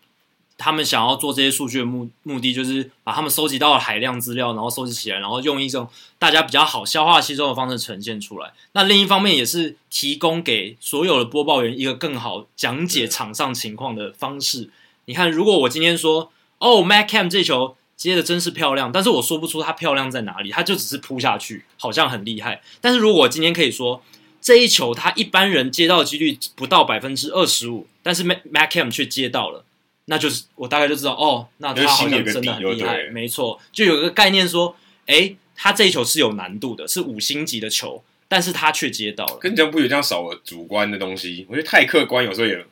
[0.57, 8.51] 他们想要做这些数据的目目的，就是把他们收集到的海量资料，然后收集起来，然后用一种大家比较好消化吸收的方式呈现出来。
[8.73, 14.69] 那另一方面也是提供给所有的播报员一个更好讲解场上情况的方式。
[15.05, 17.75] 你看，如果我今天说哦，Matt Kemp 这球。
[17.99, 22.61] 接的真是漂亮，但是我说不出它漂亮在哪里，它就只是扑下去，好像很厉害。
[22.79, 24.01] 但是如果我今天可以说
[24.41, 29.63] 这一球，他一般人接到的几率不到百分之二十五，但是 Matt Kemp 却接到了，
[30.05, 34.75] 那就是我大概就知道，哦，那他好像真的很厉害，没错，就有一个概念说，
[35.05, 39.37] 哎，他这一球是有难度的，是五星级的球，但是他却接到了。
[39.39, 42.65] 跟你这样不有这样少了主观的东西，我觉得太客观，有时候也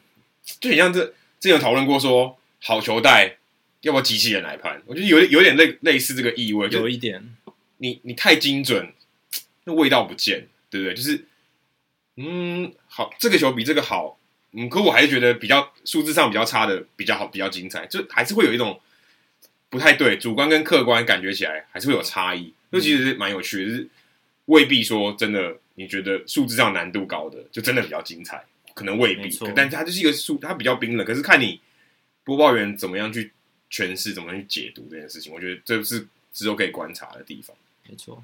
[0.60, 1.14] 就很像这之
[1.50, 3.38] 前有讨论过说好球带。
[3.82, 4.82] 要不要机器人来判？
[4.88, 7.24] 我觉得有有点类类似这个意味，有一点。
[7.78, 8.92] 你你太精准，
[9.66, 10.96] 那味道不见，对不对？
[10.96, 11.26] 就是，
[12.18, 14.20] 嗯，好，这个球比这个好，
[14.52, 18.82] 嗯，可我还是觉得比较数字上比较差的比较好，比较精彩，就还是会有一种
[19.70, 22.54] 不太对，主观跟客观感觉起来还是会有差异。
[22.72, 23.88] 这其实蛮有趣的，就是
[24.46, 31.62] 未必说真的，你觉得数字上难度高的就真的比较精彩，可能未必，但它就是一个数，它比较冰冷，可是看你
[32.24, 33.32] 播报员怎么样去。
[33.70, 37.54] 诠释怎么样去解读这件事情，我觉得这是只有可以观察的地方。
[37.86, 38.24] 没错。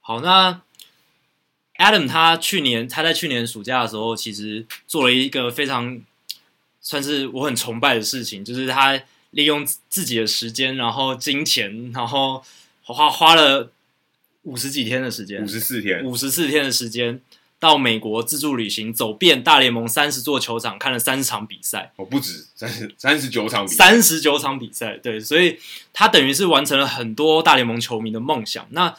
[0.00, 0.62] 好，那
[1.78, 6.00] Adam 他去年他在去年暑假的时候，其实做了一个非常
[6.80, 12.42] 算是我很崇拜的事情，就是他利用自己的时间，然后金钱，然后
[12.82, 13.70] 花花了
[14.42, 17.20] 五十几天的时间，五十四天，五十四天的时间。
[17.58, 21.90] 到美国自助旅行，走遍大联盟三十座球场，看了三十场比赛。
[21.96, 24.98] 哦，不止三十三十九场比赛，三十九场比赛。
[24.98, 25.58] 对，所以
[25.94, 28.66] 他等于是完成了很多大联盟球迷的梦想。
[28.72, 28.94] 那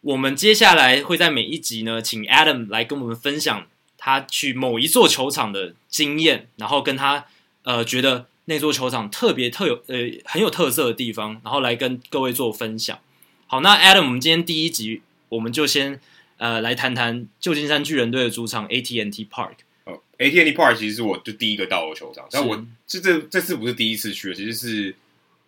[0.00, 7.26] 我们接下来会在每一集呢，请 Adam 来跟我们分享他去某一座球场的经验，然后跟他
[7.62, 12.98] 呃觉得那座球场特别特有呃很有特色的地方，然后来跟各位做分享。
[13.46, 16.00] 好，那 Adam，我们今天第一集我们就先。
[16.40, 19.54] 呃，来谈谈旧金山巨人队的主场 AT&T Park。
[19.82, 24.94] 哦，AT&T Park 其实是我就第一个到的球场，但我这这这次不是第一次去了，其实是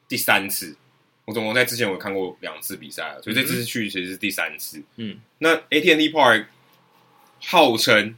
[0.09, 0.75] 第三次。
[1.25, 4.83] 我总共在之前我看过两次比赛了，所以这次去其实是第三次。
[4.97, 6.47] 嗯，那 AT&T Park
[7.41, 8.17] 号称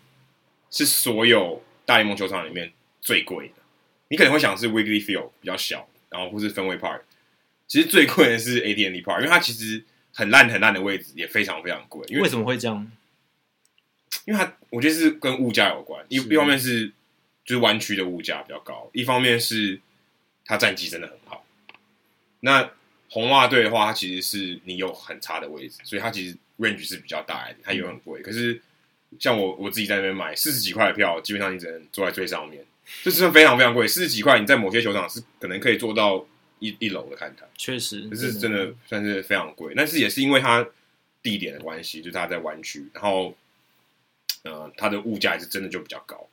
[0.71, 3.55] 是所有大联盟球场里面最贵的。
[4.09, 7.03] 你可能会想是 Wrigley Field 比较小，然后或是 Fenway Park，
[7.67, 9.85] 其实最贵的是 AT&T Park，因为它其实。
[10.15, 12.93] 很烂很烂的位置也非常非常贵，因为，为什么会这样？
[14.27, 16.93] 因为它我觉得是跟物价有关，一一方面是
[17.47, 19.81] 就是湾区的物价比较高，一方面是
[20.45, 21.47] 它战绩真的很好。
[22.41, 22.71] 那
[23.13, 28.21] 红袜队的话，它其实是你有很差的位置，所以它其实 range 是比较大一点，它也很贵。
[28.21, 28.61] 嗯、可是
[29.21, 32.65] 像我我自己在那边买四十几块的票，基本上你只能坐在最上面，
[33.05, 33.87] 这是非常非常贵。
[33.87, 36.27] 四十几块你在某些球场是可能可以做到。
[36.65, 39.75] 一一楼的看台，确实，可是真的算是非常贵。
[39.77, 40.65] 但是也是因为它
[41.21, 43.37] 地点的关系，就是它在湾区，然后
[44.45, 46.29] 呃，它的物价也是真的就比较高。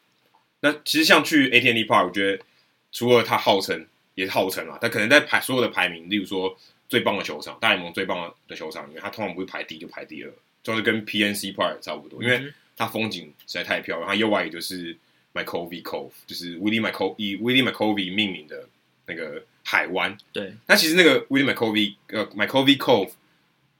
[0.60, 2.44] 那其实像去 AT&T Park，我觉得
[2.92, 3.88] 除了它号称
[4.20, 14.10] 也是号称嘛，他可能在排所有的排名，例如说最棒的球场，大联盟最棒的球场因为他通常不会排第一就排第二，就是跟 PNC Park 差不多，因为它风景实在太漂亮。
[14.10, 14.98] 它右外也就是
[15.34, 18.68] McCovey Cove，就是 Willie McCovey 以 Willie McCovey 命名的
[19.06, 19.44] 那个。
[19.62, 23.12] 海湾对，那其实那个 Willie McCovey 呃 McCovey Cove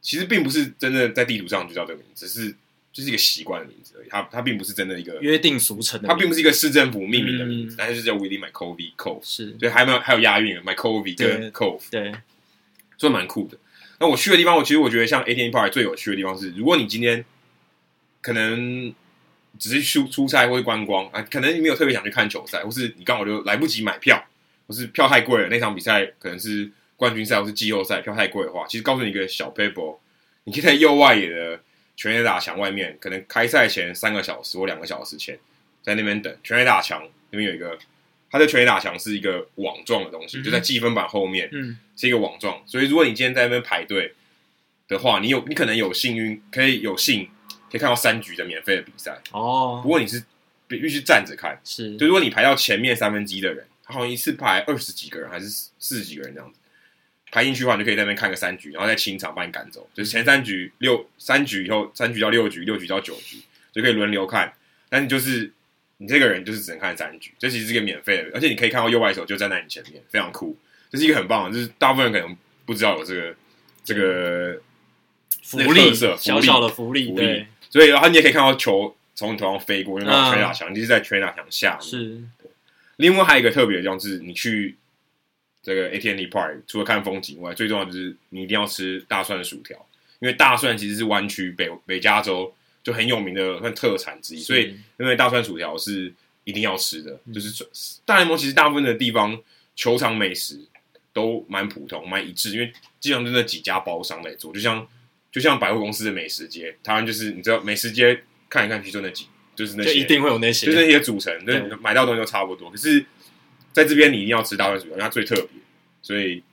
[0.02, 2.56] 其实并不是真的在地图上就叫这个名字，只是
[2.92, 4.08] 就是一个习惯的名字而已。
[4.10, 9.22] 它它并不是真的一个约定俗成的，它并不是一个市政府命名的名字，嗯、但是就叫 Willie McCovey Cove。
[9.24, 12.12] 是，所以还有还有押韵 McCovey 跟 Cove，对，
[12.98, 13.58] 所以蛮酷的。
[14.00, 17.24] 那我去的地方，我其实我觉得像 ATM Park 最有趣的地方是，如果你今天
[18.22, 18.94] 可能
[19.58, 24.24] 只是出出差或者观光啊，可能你没有特别想去看球赛，或是你刚好就来不及买票。
[24.68, 29.98] 或是票太贵了，那场比赛可能是冠军赛或是季后赛，票太贵的话，其实告诉你一个小 paper，
[30.44, 31.60] 你可以在右外野的
[32.00, 35.38] 全垒打墙外面，可能开赛前三个小时或两个小时前，
[35.84, 37.78] 在那边等全垒打墙那边有一个，
[38.32, 44.14] 它的全垒打墙是一个网状的东西，嗯、就在积分板后面，嗯，是一个网状，所以如果你今天在那边排队
[44.88, 47.28] 的话，你有你可能有幸运可以有幸
[47.70, 49.20] 可以看到三局的免费的比赛。
[49.34, 50.24] 哦，不过你是
[50.70, 53.66] 必必须站着看，是，就如果你排到前面三分之一的人。
[53.92, 56.59] 好像一次排二十几个人还是四十几个人这样子，
[57.32, 59.88] 排进去的话，你就可以在那边看个三局，然后再清场把你赶走。
[59.94, 63.38] 就是前三局六三局以后，三局到六局，六局到九局，
[63.72, 64.52] 就可以轮流看。
[64.90, 65.52] 但是就是
[65.98, 70.58] 你这个人就是只能看三局，这其实是一个免费的，而且你可以看到右外手就站在你前面，非常酷。
[70.90, 73.36] 这是一个很棒的，就是大部分人可能不知道有这个
[73.84, 74.60] 这个
[75.44, 77.48] 福利，色小小的福利，福利对。
[77.70, 81.82] 所以然后你也可以看到球从你头上飞过，因为全打墙，就是在全打墙下面。
[81.88, 82.24] 是。
[82.96, 84.76] 另外还有一个特别的地方是，你去
[85.62, 89.78] 这个 AT&T Park，除了看风景外，最重要就是你一定要吃大蒜薯条，
[90.20, 97.20] 因为大蒜其实是湾区北北加州就很有名的算特产之一，所以因为大蒜薯条是一定要吃的。
[97.34, 97.66] 就是
[98.06, 99.38] 大联盟其实大部分的地方
[99.76, 100.60] 球场美食
[101.14, 104.88] 都蛮普通、蛮一致，因为基本上就那几家包商在做，就像
[105.32, 109.28] 就像百货公司的美食街，台湾就是你知道美食街看一看去就那几。
[109.56, 112.72] 就是那些，一定会有那些，就是那些组成，对，买到东西都差不多。
[112.72, 113.06] 可是
[113.74, 115.62] 在这边，你一定要吃大蒜薯条，因为它最特别，
[116.02, 116.44] 所以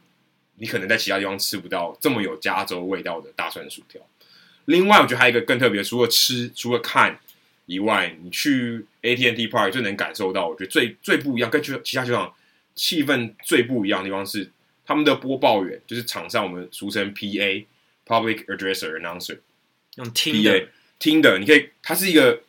[0.56, 4.00] 你可能在其他地方吃不到这么有加州味道的大蒜薯条。
[4.66, 7.18] 另外，我觉得还有一个更特别，除了吃，除了看
[7.66, 12.34] 以外，你去 AT&T Park 最能感受到，我觉得最最不一样，跟其其他球场
[12.74, 14.50] 气氛最不一样的地方是
[14.84, 19.38] 他们的播报员，就是场上我们俗称 PA（Public Addresser Announcer），
[19.96, 22.42] 用听的听的，你可以，她是一个。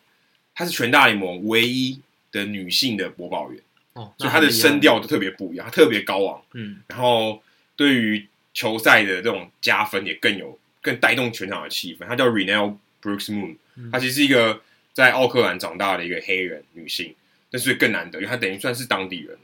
[0.60, 2.02] 她是全大联盟唯一
[2.32, 3.62] 的女性的播报员，
[3.98, 7.42] 哦，所以他的声调都特别不一样，他特别高昂，嗯，然后
[7.76, 12.06] 对于球赛的这种加分也更有，更带动全场的气氛。
[12.06, 13.58] 他叫 Renell Brooks Moon，
[13.92, 14.62] 她其实是一个
[14.94, 17.16] 在奥克兰长大的一个黑人女性，
[17.50, 19.40] 但是更难得，因为她等于算是当地人了，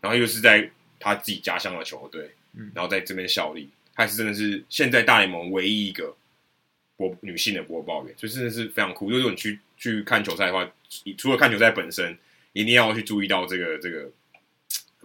[0.00, 2.30] 然后又是在她自己家乡的球队，
[2.74, 6.16] 然后在这边效力，她是真的是现在大联盟唯一一个
[6.96, 9.10] 播女性的播报员，所以真的是非常酷。
[9.10, 9.58] 就是你去。
[9.78, 10.66] 去看球赛的话，
[11.18, 12.16] 除了看球赛本身，
[12.56, 14.10] 一定要去注意到这个这个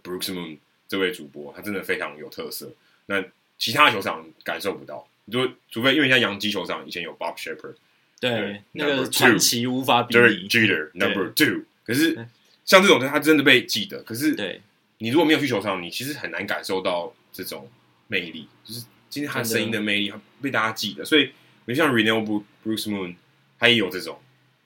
[0.01, 2.71] Brooks Moon 这位主播，他真的非常有特色。
[3.07, 3.23] 那
[3.57, 7.75] 其他球场感受不到，你就除非因为像洋基球场以前有 Bob Sheppard，
[8.19, 10.47] 对，对那个传奇无法比拟。
[10.47, 12.27] Jeter Number Two，可是
[12.63, 14.01] 像这种他真的被记得。
[14.03, 14.61] 可是，对，
[14.99, 17.69] 你如果没有去球场，你其实很难感受到这种
[18.07, 21.03] 魅力，就是今天他声音的魅力被大家记得。
[21.03, 21.31] 所以，
[21.65, 22.23] 你像 Renell
[22.63, 23.15] Brooks Moon，
[23.59, 24.17] 他也有这种。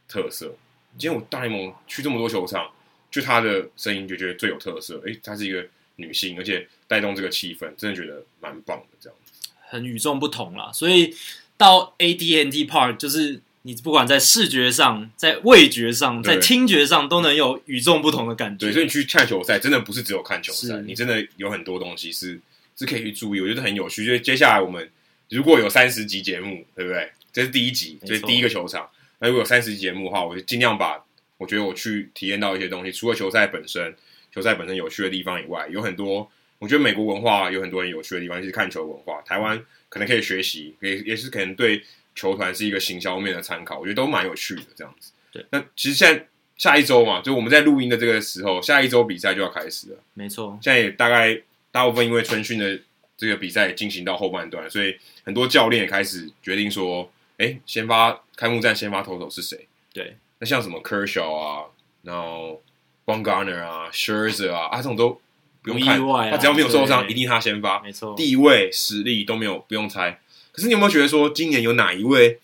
[0.07, 0.55] 特色，
[0.99, 2.71] 今天我大联盟去这么多球场，
[3.15, 5.01] 就她的声音就觉得最有特色。
[5.05, 8.97] 诶，她是一个女性，而且带动这个气氛，真的觉得蛮棒的。
[8.99, 10.69] 这样子很与众不同啦。
[10.73, 11.15] 所以
[11.55, 18.65] 到 AT&T Park，就是你不管在视觉上、在味觉上、在听觉上，都能有与众不同的感觉。
[18.65, 22.37] 对，所以你去看球赛，真的不是只有看球赛，你真的有很多东西是
[22.75, 23.39] 是可以去注意。
[23.39, 24.05] 我觉得很有趣。
[24.05, 24.91] 就接下来我们
[25.29, 27.09] 如果有三十集节目，对不对？
[27.31, 28.89] 这是第一集，这是第一个球场。
[29.19, 31.01] 那如果有三十集节目的话，我就尽量把
[31.37, 33.93] 我觉得我去体验到一些东西，除了球赛本身，
[34.31, 39.21] 球赛本身有趣的地方以外，有很多我觉得美国文化有很多很有趣的地方，就是看球文化。
[39.23, 41.83] 台湾可能可以学习，也也是可能对
[42.15, 45.11] 球团是一个行销面的参考，我觉得都蛮有趣的这样子。
[45.31, 49.97] 对，那其实现在下一周嘛，就我们在录音的这个时候，下一周比赛就要开始了。
[50.13, 52.79] 没错，现在也大概大部分因为春训的
[53.17, 57.11] 这个比赛进行到后半段，所以很多教练也开始决定说。
[57.37, 59.67] 哎，先发开幕战先发投手是谁？
[59.91, 61.65] 对，那像什么 Kershaw 啊，
[62.03, 62.61] 然后
[63.05, 65.19] Bumgarner 啊，Scherzer 啊，啊这种都
[65.61, 67.79] 不用看，啊、他只要没有受伤，一定他先发。
[67.81, 70.19] 没错，地位实力都没有不用猜。
[70.51, 72.39] 可是你有没有觉得说，今年有哪一位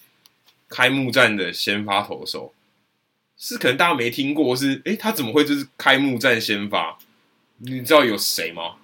[0.69, 2.54] 开幕战的先发投手
[3.38, 4.56] 是可能大家没听过？
[4.56, 6.97] 是哎，他怎么会就是开幕战先发？
[7.58, 8.75] 你知道有谁吗？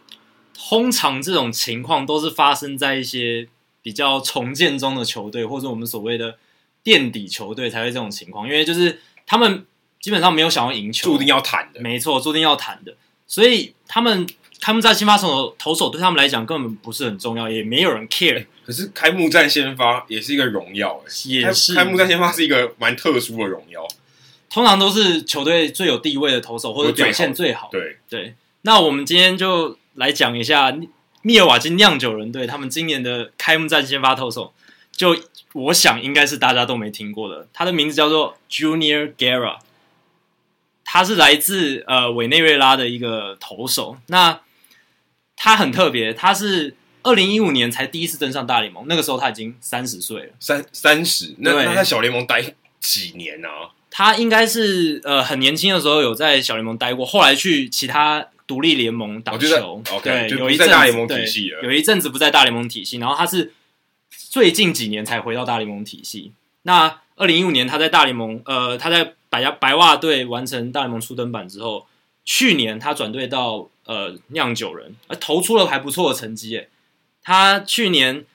[0.54, 3.48] 通常这种情况都是发生在一些。
[3.80, 6.38] 比较重建中的球队，或者我们所谓的
[6.88, 8.48] 垫底球队，才会这种情况。
[8.48, 9.66] 因为就是他们
[10.00, 11.82] 基本上没有想要赢球，注定要谈的。
[11.82, 12.96] 没错，注定要谈的。
[13.28, 14.26] 所以他们
[14.62, 18.46] 开幕战先发投手投手对他们来讲根本不是很重要，也没有人 care。
[18.66, 23.86] 可是开幕战先发也是一个荣耀，也是开幕战先发是一个蛮特殊的荣耀。
[24.50, 27.68] 通常都是球队最有地位的投手，或者表现最好。
[27.70, 28.34] 对对。
[28.62, 30.74] 那我们今天就来讲一下。
[31.24, 34.54] 密尔瓦基酿酒人队他们今年的开幕战先发投手，
[34.98, 35.16] 就
[35.54, 37.48] 我想应该是大家都没听过的。
[37.54, 39.60] 他的名字叫做 Junior Guerra，
[40.84, 43.98] 他是来自呃委内瑞拉的一个投手。
[44.08, 44.42] 那
[45.38, 50.34] 他很特别，他是二零一五年才第一次登上大联盟，那个时候他已经三十岁了。
[50.42, 53.48] 三三十，那那在小联盟待几年呢？
[53.48, 53.72] 啊？
[53.90, 58.28] 他应该是呃很年轻的时候有在小联盟待过，后来去其他。
[58.48, 63.52] 独立联盟打球，OK，对，有一阵大联盟体系了，有一阵子不在大联盟体系，然后他是
[64.38, 66.32] 最近几年才回到大联盟体系。
[66.62, 71.88] 那二零一五年他在大联盟，呃，他在白家白袜队完成大联盟初登板之后，
[72.24, 76.56] 去年他转队到呃酿酒人，而投出了还不错的成绩。
[76.56, 76.70] 诶，
[77.24, 78.26] 他去年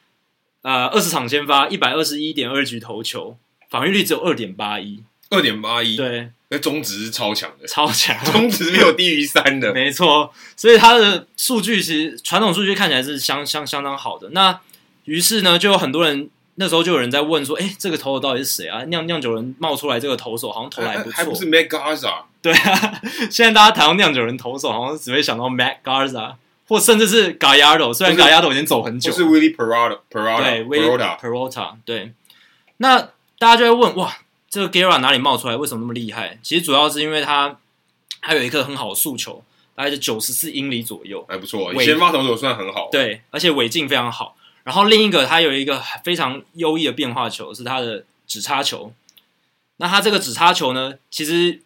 [0.62, 3.36] 呃二十场先发，一百二十一点二局投球，
[3.70, 6.30] 防御率只有二点八一，二点八一，对。
[6.48, 10.34] 那中值是超强的，超强， 中值没有低于三的， 没错。
[10.56, 14.30] 所以他的数据其实传统数据看起来是相相相当好的。
[14.30, 14.60] 那
[15.04, 18.82] 于是呢，就有很多人那时候就有人在问说：“哎，这个投手到底是谁啊？
[18.84, 22.24] 酿酿酒人冒出来这个投手好像投来不错，还不是 Matt Garza？
[22.40, 23.00] 对啊，
[23.30, 26.34] 现在大家谈到酿酒人投手，好像只会想到 Matt Garza。”
[26.68, 32.14] 或甚至是 Gallardo，虽然 Gallardo 已经走很久了，就是 Willie Peralta，对，Willie Peralta，对。
[32.78, 32.98] 那
[33.38, 34.16] 大家就会问，哇，
[34.48, 35.56] 这个 Guerra 哪里冒出来？
[35.56, 36.38] 为什么那么厉害？
[36.42, 37.58] 其实主要是因为他
[38.20, 39.44] 还有一颗很好的诉求，
[39.74, 41.74] 大概是九十四英里左右，还不错。
[41.82, 44.36] 先发投手算很好，对，而且尾劲非常好。
[44.64, 48.92] 然后另一个，他有一个非常优异的变化球，是他的指叉球。
[49.78, 51.60] 那他这个指叉球呢，其实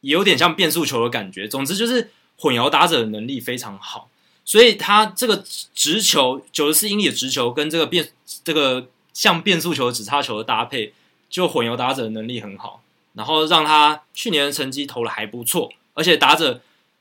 [0.00, 1.48] 也有点像变速球的感觉。
[1.48, 4.08] 总之就是混淆打者的能力非常好。
[4.44, 5.42] 所以他这个
[5.74, 8.08] 直球九十四英里的直球跟这个变
[8.44, 10.92] 这个像变速球的指叉球的搭配，
[11.28, 12.80] 就混淆打者的能力很好，
[13.14, 16.60] 然后让他去年的成绩投的还不错，而且打者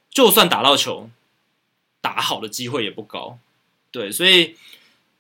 [0.10, 1.08] 就算打到球，
[2.02, 3.38] 打好的机会也不高。
[3.92, 4.56] 对，所以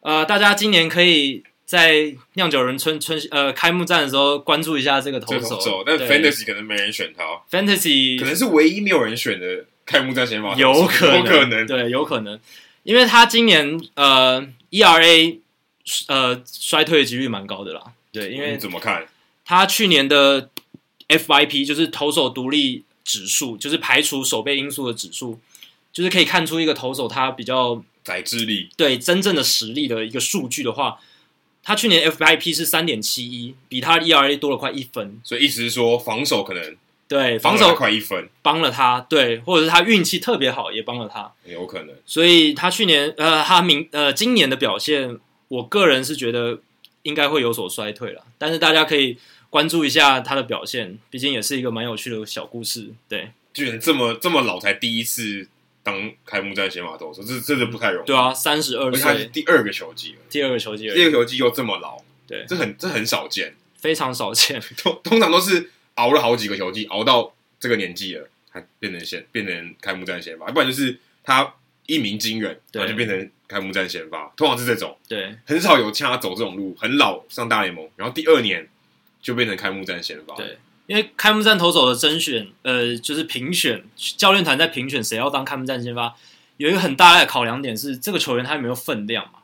[0.06, 9.66] 呃，大家今年可以在酿酒人春春呃开幕战的时候关注一下这个投手，但 Fantasy 可能没人选他，Fantasy 可能是唯一没有人选的。
[9.88, 12.39] 开幕战先发，有可能，有可能，对，有可能，
[12.82, 15.38] 因为他今年呃 ERA
[16.08, 19.06] 呃衰退的几率蛮高的啦，对，因为怎么看？
[19.45, 20.49] 他去年的
[21.08, 25.39] FYP 就是投手独立指数，就是排除守备因素的指数，
[25.93, 30.99] 就是可以看出一个投手他比较宰制力，对真正的实力的一个数据的话，
[31.64, 36.78] 他去年 FIP 是三点七一，比他的 ERA 多了快一分，所以意思是说防守可能。
[37.08, 38.99] 对，防守快一分，帮了他。
[39.01, 41.32] 对，或者是他运气特别好，也帮了他。
[41.45, 41.95] 有可能。
[42.03, 46.60] 所以他去年呃，他明呃，今年的表现，我个人是觉得
[47.03, 48.24] 应该会有所衰退了。
[48.39, 49.20] 但是大家可以
[49.51, 52.91] 关注一下他的表现，毕竟也是一个蛮有趣的小故事。
[53.08, 55.47] 对，居然这么这么老才第一次
[55.86, 58.07] 当开幕战先发投手，这真的不太容易。
[58.07, 64.59] 对啊，三十二岁，他是第二个球季了，第二个球季，第二个球季又这么老，对，这很这很少见，非常少见。
[64.75, 65.69] 通通常都是。
[65.95, 71.55] 熬了好几个球季，熬到这个年纪了，还变成先变成开幕战先发，不然就是他
[71.86, 78.67] 一鸣惊人，然后就变成开幕战先发，通常是这种，对，很少有像他走这种路，很老上大联盟，然后第二年
[79.21, 80.57] 就变成开幕战先发，对，
[80.88, 86.15] 因为开幕战投手的甄选，呃，就是评选教练团在评选谁要当开幕战先发，
[86.57, 89.39] 有一个很大的考量点是这个球员他有没有分量嘛？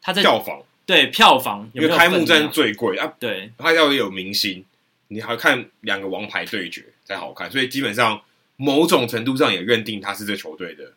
[0.00, 4.64] 他在票房，对票房有没有，因为开幕战最贵啊，对，他要有明星。
[5.08, 8.20] 你还看两个王牌对决才好看，所以基本上
[8.56, 10.94] 某种程度上也认定他是这球队的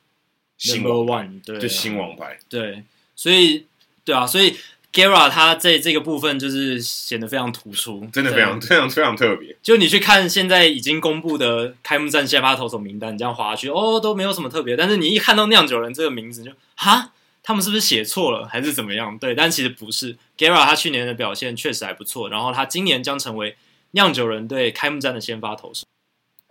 [0.58, 2.40] 新王牌 one，对，就新王牌。
[2.50, 2.84] 对，
[3.16, 3.68] 所以
[4.04, 4.56] 对啊，所以
[4.92, 9.56] Guerra 他在这个部分就是显得非常突出，真的非常非常非常特别。
[9.62, 14.76] 就你去看现在已经公布的开幕战先发投手名单，你这样划下去哦，都没有什么特别。
[14.76, 17.12] 但是你一看到酿酒人这个名字就，就哈，
[17.44, 19.18] 他们是不是写错了还是怎么样？
[19.18, 20.18] 对，但其实不是。
[20.38, 23.56] Guerra 他去年的表现确实还不错，然后他今年将成为。
[23.94, 25.84] 酿酒人对开幕战的先发投手，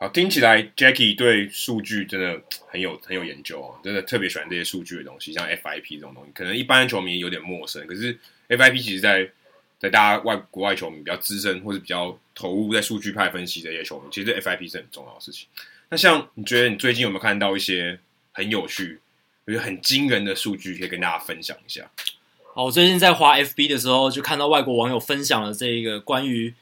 [0.01, 7.85] 好，听起来 Jackie 对数据真的很有很有研究哦，真的特别喜欢这些数据的东西，像 FIP 这种东西，可能一般的球迷有点陌生。
[7.89, 8.17] 可是
[8.49, 9.29] FIP 其实在，
[9.77, 15.49] 在大家外国外球迷比较资深或者比较投入在数据派分析这些球迷，其实 FIP 是很重要的事情。
[15.89, 17.99] 那像你觉得你最近有没有看到一些
[18.31, 19.01] 很有趣、
[19.47, 21.91] 有很惊人的数据，可以跟大家分享一下？
[22.55, 26.55] 好，我最近在滑 FB 的时候，就看到外国网友分享了这一个关于。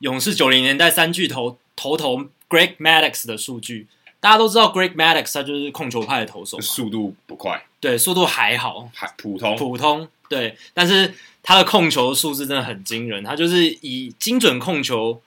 [0.00, 3.86] 勇士九零年代三巨头头头 Greg Maddux 的数据，
[4.20, 9.56] 大家都知道 Greg Maddux 他就是控球派的投手，速度不快，对，速度还好，还普通。
[9.56, 15.20] 普通，对，但是他的控球数字真的很惊人，他就是以精准控球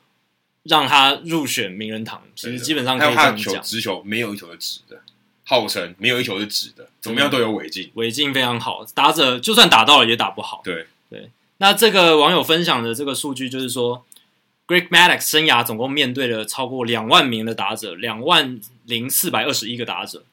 [0.64, 5.02] 让他入选名人堂，其实基本上可以这样讲，直球没有一球是直的，
[5.44, 10.88] 号称没有一球是直的，怎么样都有尾劲，尾劲非常好，打者就算打到了也打不好，对。
[11.10, 11.30] 对。
[11.60, 14.06] 那这个网友分享的这个数据就是说。
[14.68, 20.24] Greg Maddux 生涯总共面对了超过两万名的打者，两万零四百二十一个打者。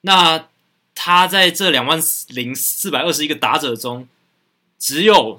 [0.00, 0.48] 那
[0.94, 4.08] 他在这两万零四百二十一个打者中，
[4.78, 5.38] 只有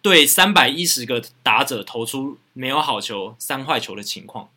[0.00, 4.48] 对三百一十个打者投出没有好球、三坏球的情况。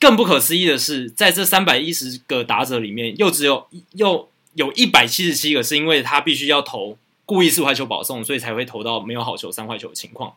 [0.00, 10.34] 更不可思议的是，在这三百一十个打者里面，又只有又有一百七十七个是因为他必须要投故意四坏球保送，所以才会投到没有好球、三坏球的情况。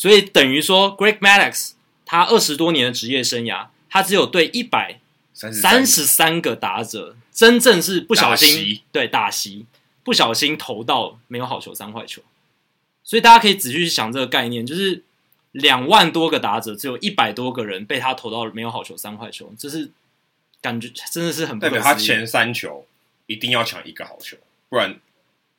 [0.00, 1.72] 所以等于说，Greg Maddux
[2.06, 4.98] 他二十多年的职业生涯，他只有对一百
[5.34, 9.66] 三十三个打者真正是不小心对打席
[10.02, 12.22] 不小心投到没有好球三坏球。
[13.04, 15.02] 所以大家可以仔细去想这个概念，就是
[15.52, 19.90] 两万多个打者，只有一百多个人被他投到没有好球三坏球，这是
[20.62, 21.60] 感觉真的是很。
[21.60, 22.86] 代表他前三球
[23.26, 24.38] 一定要抢一个好球，
[24.70, 24.98] 不然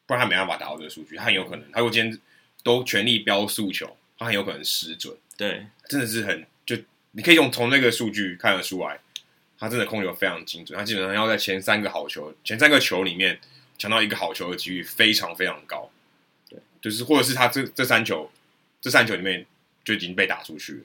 [0.08, 1.16] 不然他没办法达到这个数据。
[1.16, 2.20] 他很有可能，他如果今天
[2.64, 5.18] 都全力飙速球，他很有可能失准。
[5.36, 6.78] 对，真的是很就
[7.12, 9.00] 你可以用从那个数据看得出来，
[9.58, 10.78] 他真的控球非常精准。
[10.78, 13.40] 他基本上要在前三个好球、前三个球里面
[13.78, 15.90] 抢到一个好球的几率非常非常高。
[16.48, 18.32] 对，就是或者是他这这三球
[18.80, 19.46] 这三球里面。
[19.84, 20.84] 就已经被打出去了，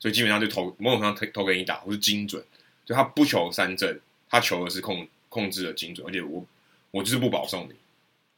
[0.00, 2.42] 所以基本上就投某种程度上投给你打，或是精准。
[2.86, 6.42] 就他不求三振，他求的是控控制的精准，而且我
[6.90, 7.74] 我就是不保送你，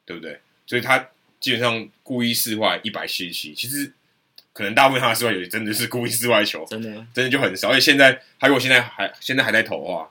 [0.05, 0.40] 对不对？
[0.66, 0.98] 所以他
[1.38, 3.92] 基本上故意四坏一百七十七，其实
[4.61, 7.70] 可能大部分他的四坏也真的是故意室外球，真的真的就很少。
[7.70, 10.11] 而且现在他如果现在还现在还在投的话，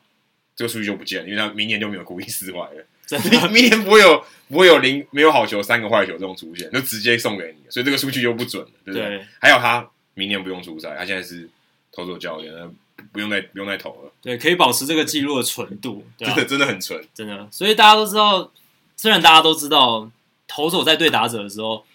[0.56, 9.08] 这个数据就不见了，因为他明年就没有故意室外了，真的 明年不会有不会有零没有好球三个坏球这种出现，就直接送给你，所以这个数据就不准了，对不对？
[9.08, 9.88] 对还有他。
[10.16, 11.50] 明年不用出赛，他现在是
[11.93, 12.54] 投手教练，
[13.14, 14.12] 不用再不用再投了。
[14.22, 17.47] 对，可以保持这个记录的纯度，啊、真的真的很纯，真的。
[17.50, 18.52] 所以大家都知道，
[18.97, 20.12] 虽然大家都知道
[20.45, 21.86] 投手在对打者的时候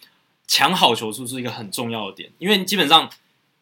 [0.46, 3.10] 抢好球数是一个很重要的点，因为基本上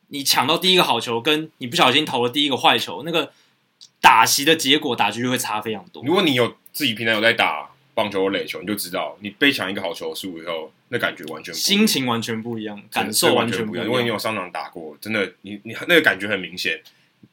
[0.08, 3.32] 你抢到第一个好球，跟你不小心投了第一个坏球，那个
[4.00, 6.02] 打席的结果打击率会差非常多。
[6.04, 10.72] 如果你有自己平常有在打棒球或垒球，你就知道，你被抢一个好球数以后。
[10.94, 13.86] 那感觉完全不一样，心情完全不一样，感受完全不一样。
[13.86, 16.82] 如果你有上场打过，真的，你你那个感觉很明显，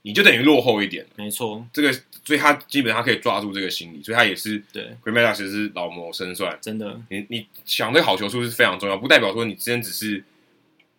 [0.01, 1.05] 你就等于落后一点。
[1.15, 1.91] 没错，这个，
[2.23, 4.95] 所以他基本上可以抓住这个心理，所以他也是对。
[5.03, 7.01] Granmada 其实是老谋深算，真的。
[7.09, 10.23] 你你想这个好球数是非常重要，不代表说你之前只是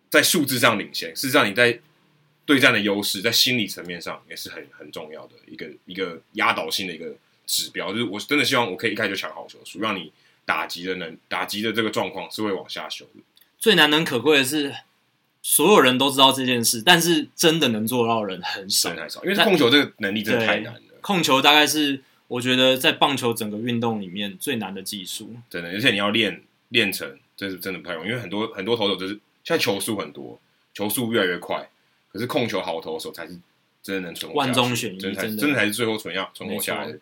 [0.09, 1.79] 在数字上领先，事实上你在
[2.45, 7.15] 对战的优势，在心理层面上也是很很重要的一个一个压倒性的一个
[7.47, 7.93] 指标。
[7.93, 10.13] 就是我真的希望我可以一开始就抢好球数，让你。
[10.47, 13.21] 打击的能打击的这个状况是会往下修的。
[13.57, 14.75] 最难能可贵的是，
[15.43, 19.25] 所有人都知道这件事，但是真的能做到的人很少，很少。
[19.25, 20.81] 因为控球这个能力真的太难了。
[21.01, 25.35] 控球大概是我觉得在棒球整个运动里面最难的技术。
[25.49, 28.09] 真的，而且你要练练成，这是真的不太容易。
[28.09, 30.39] 因为很多很多投手就是现在球速很多，
[30.75, 31.69] 球速越来越快，
[32.13, 33.39] 可是控球好投手才是
[33.83, 36.99] 真的能存活万中选一，真的才真的真的才是最后存要存活下来的。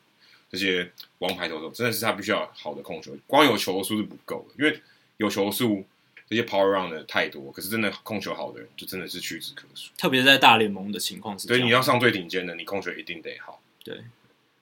[0.50, 4.80] 这些王牌投手真的是他必须要好的控球，光有球速是不够的，因为
[5.18, 5.84] 有球速
[6.28, 9.90] 这些 power run 的太多，可是真的控球好的人就真的是屈指可数。
[9.96, 13.60] 特别是在大联盟的情况是，所以你要上最顶尖的，你控球一定得好。
[13.84, 13.96] 对，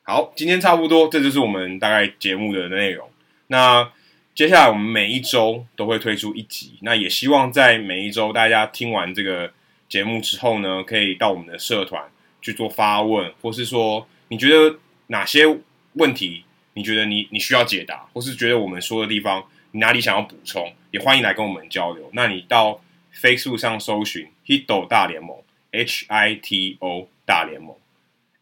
[0.02, 3.08] 好，今天差不多，这就是我们大概节目的内容。
[3.48, 3.92] 那
[4.34, 9.52] 接下来我们每一周都会推出一集，那也希望在每一周大家听完这个
[9.88, 12.04] 节目之后呢，可以到我们的社团
[12.40, 15.58] 去做发问，或是说你觉得哪些。
[15.98, 16.44] 问题，
[16.74, 19.42] 你觉得你你需要解答，或是觉得我们说的地方
[19.72, 22.10] 你哪里想要补充，也欢迎来跟我们交流。
[22.12, 22.80] 那你到
[23.14, 25.36] Facebook 上搜寻 Hito 大联盟
[25.72, 27.76] H I T O 大联盟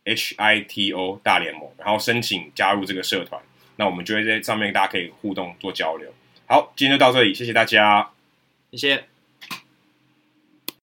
[0.05, 3.41] H I T O 大联盟，然后申请加入这个社团，
[3.77, 6.13] 那我们就会在上面大家可以互动做交流。
[6.47, 8.11] 好，今天就到这里，谢谢大家，
[8.71, 9.14] 谢谢。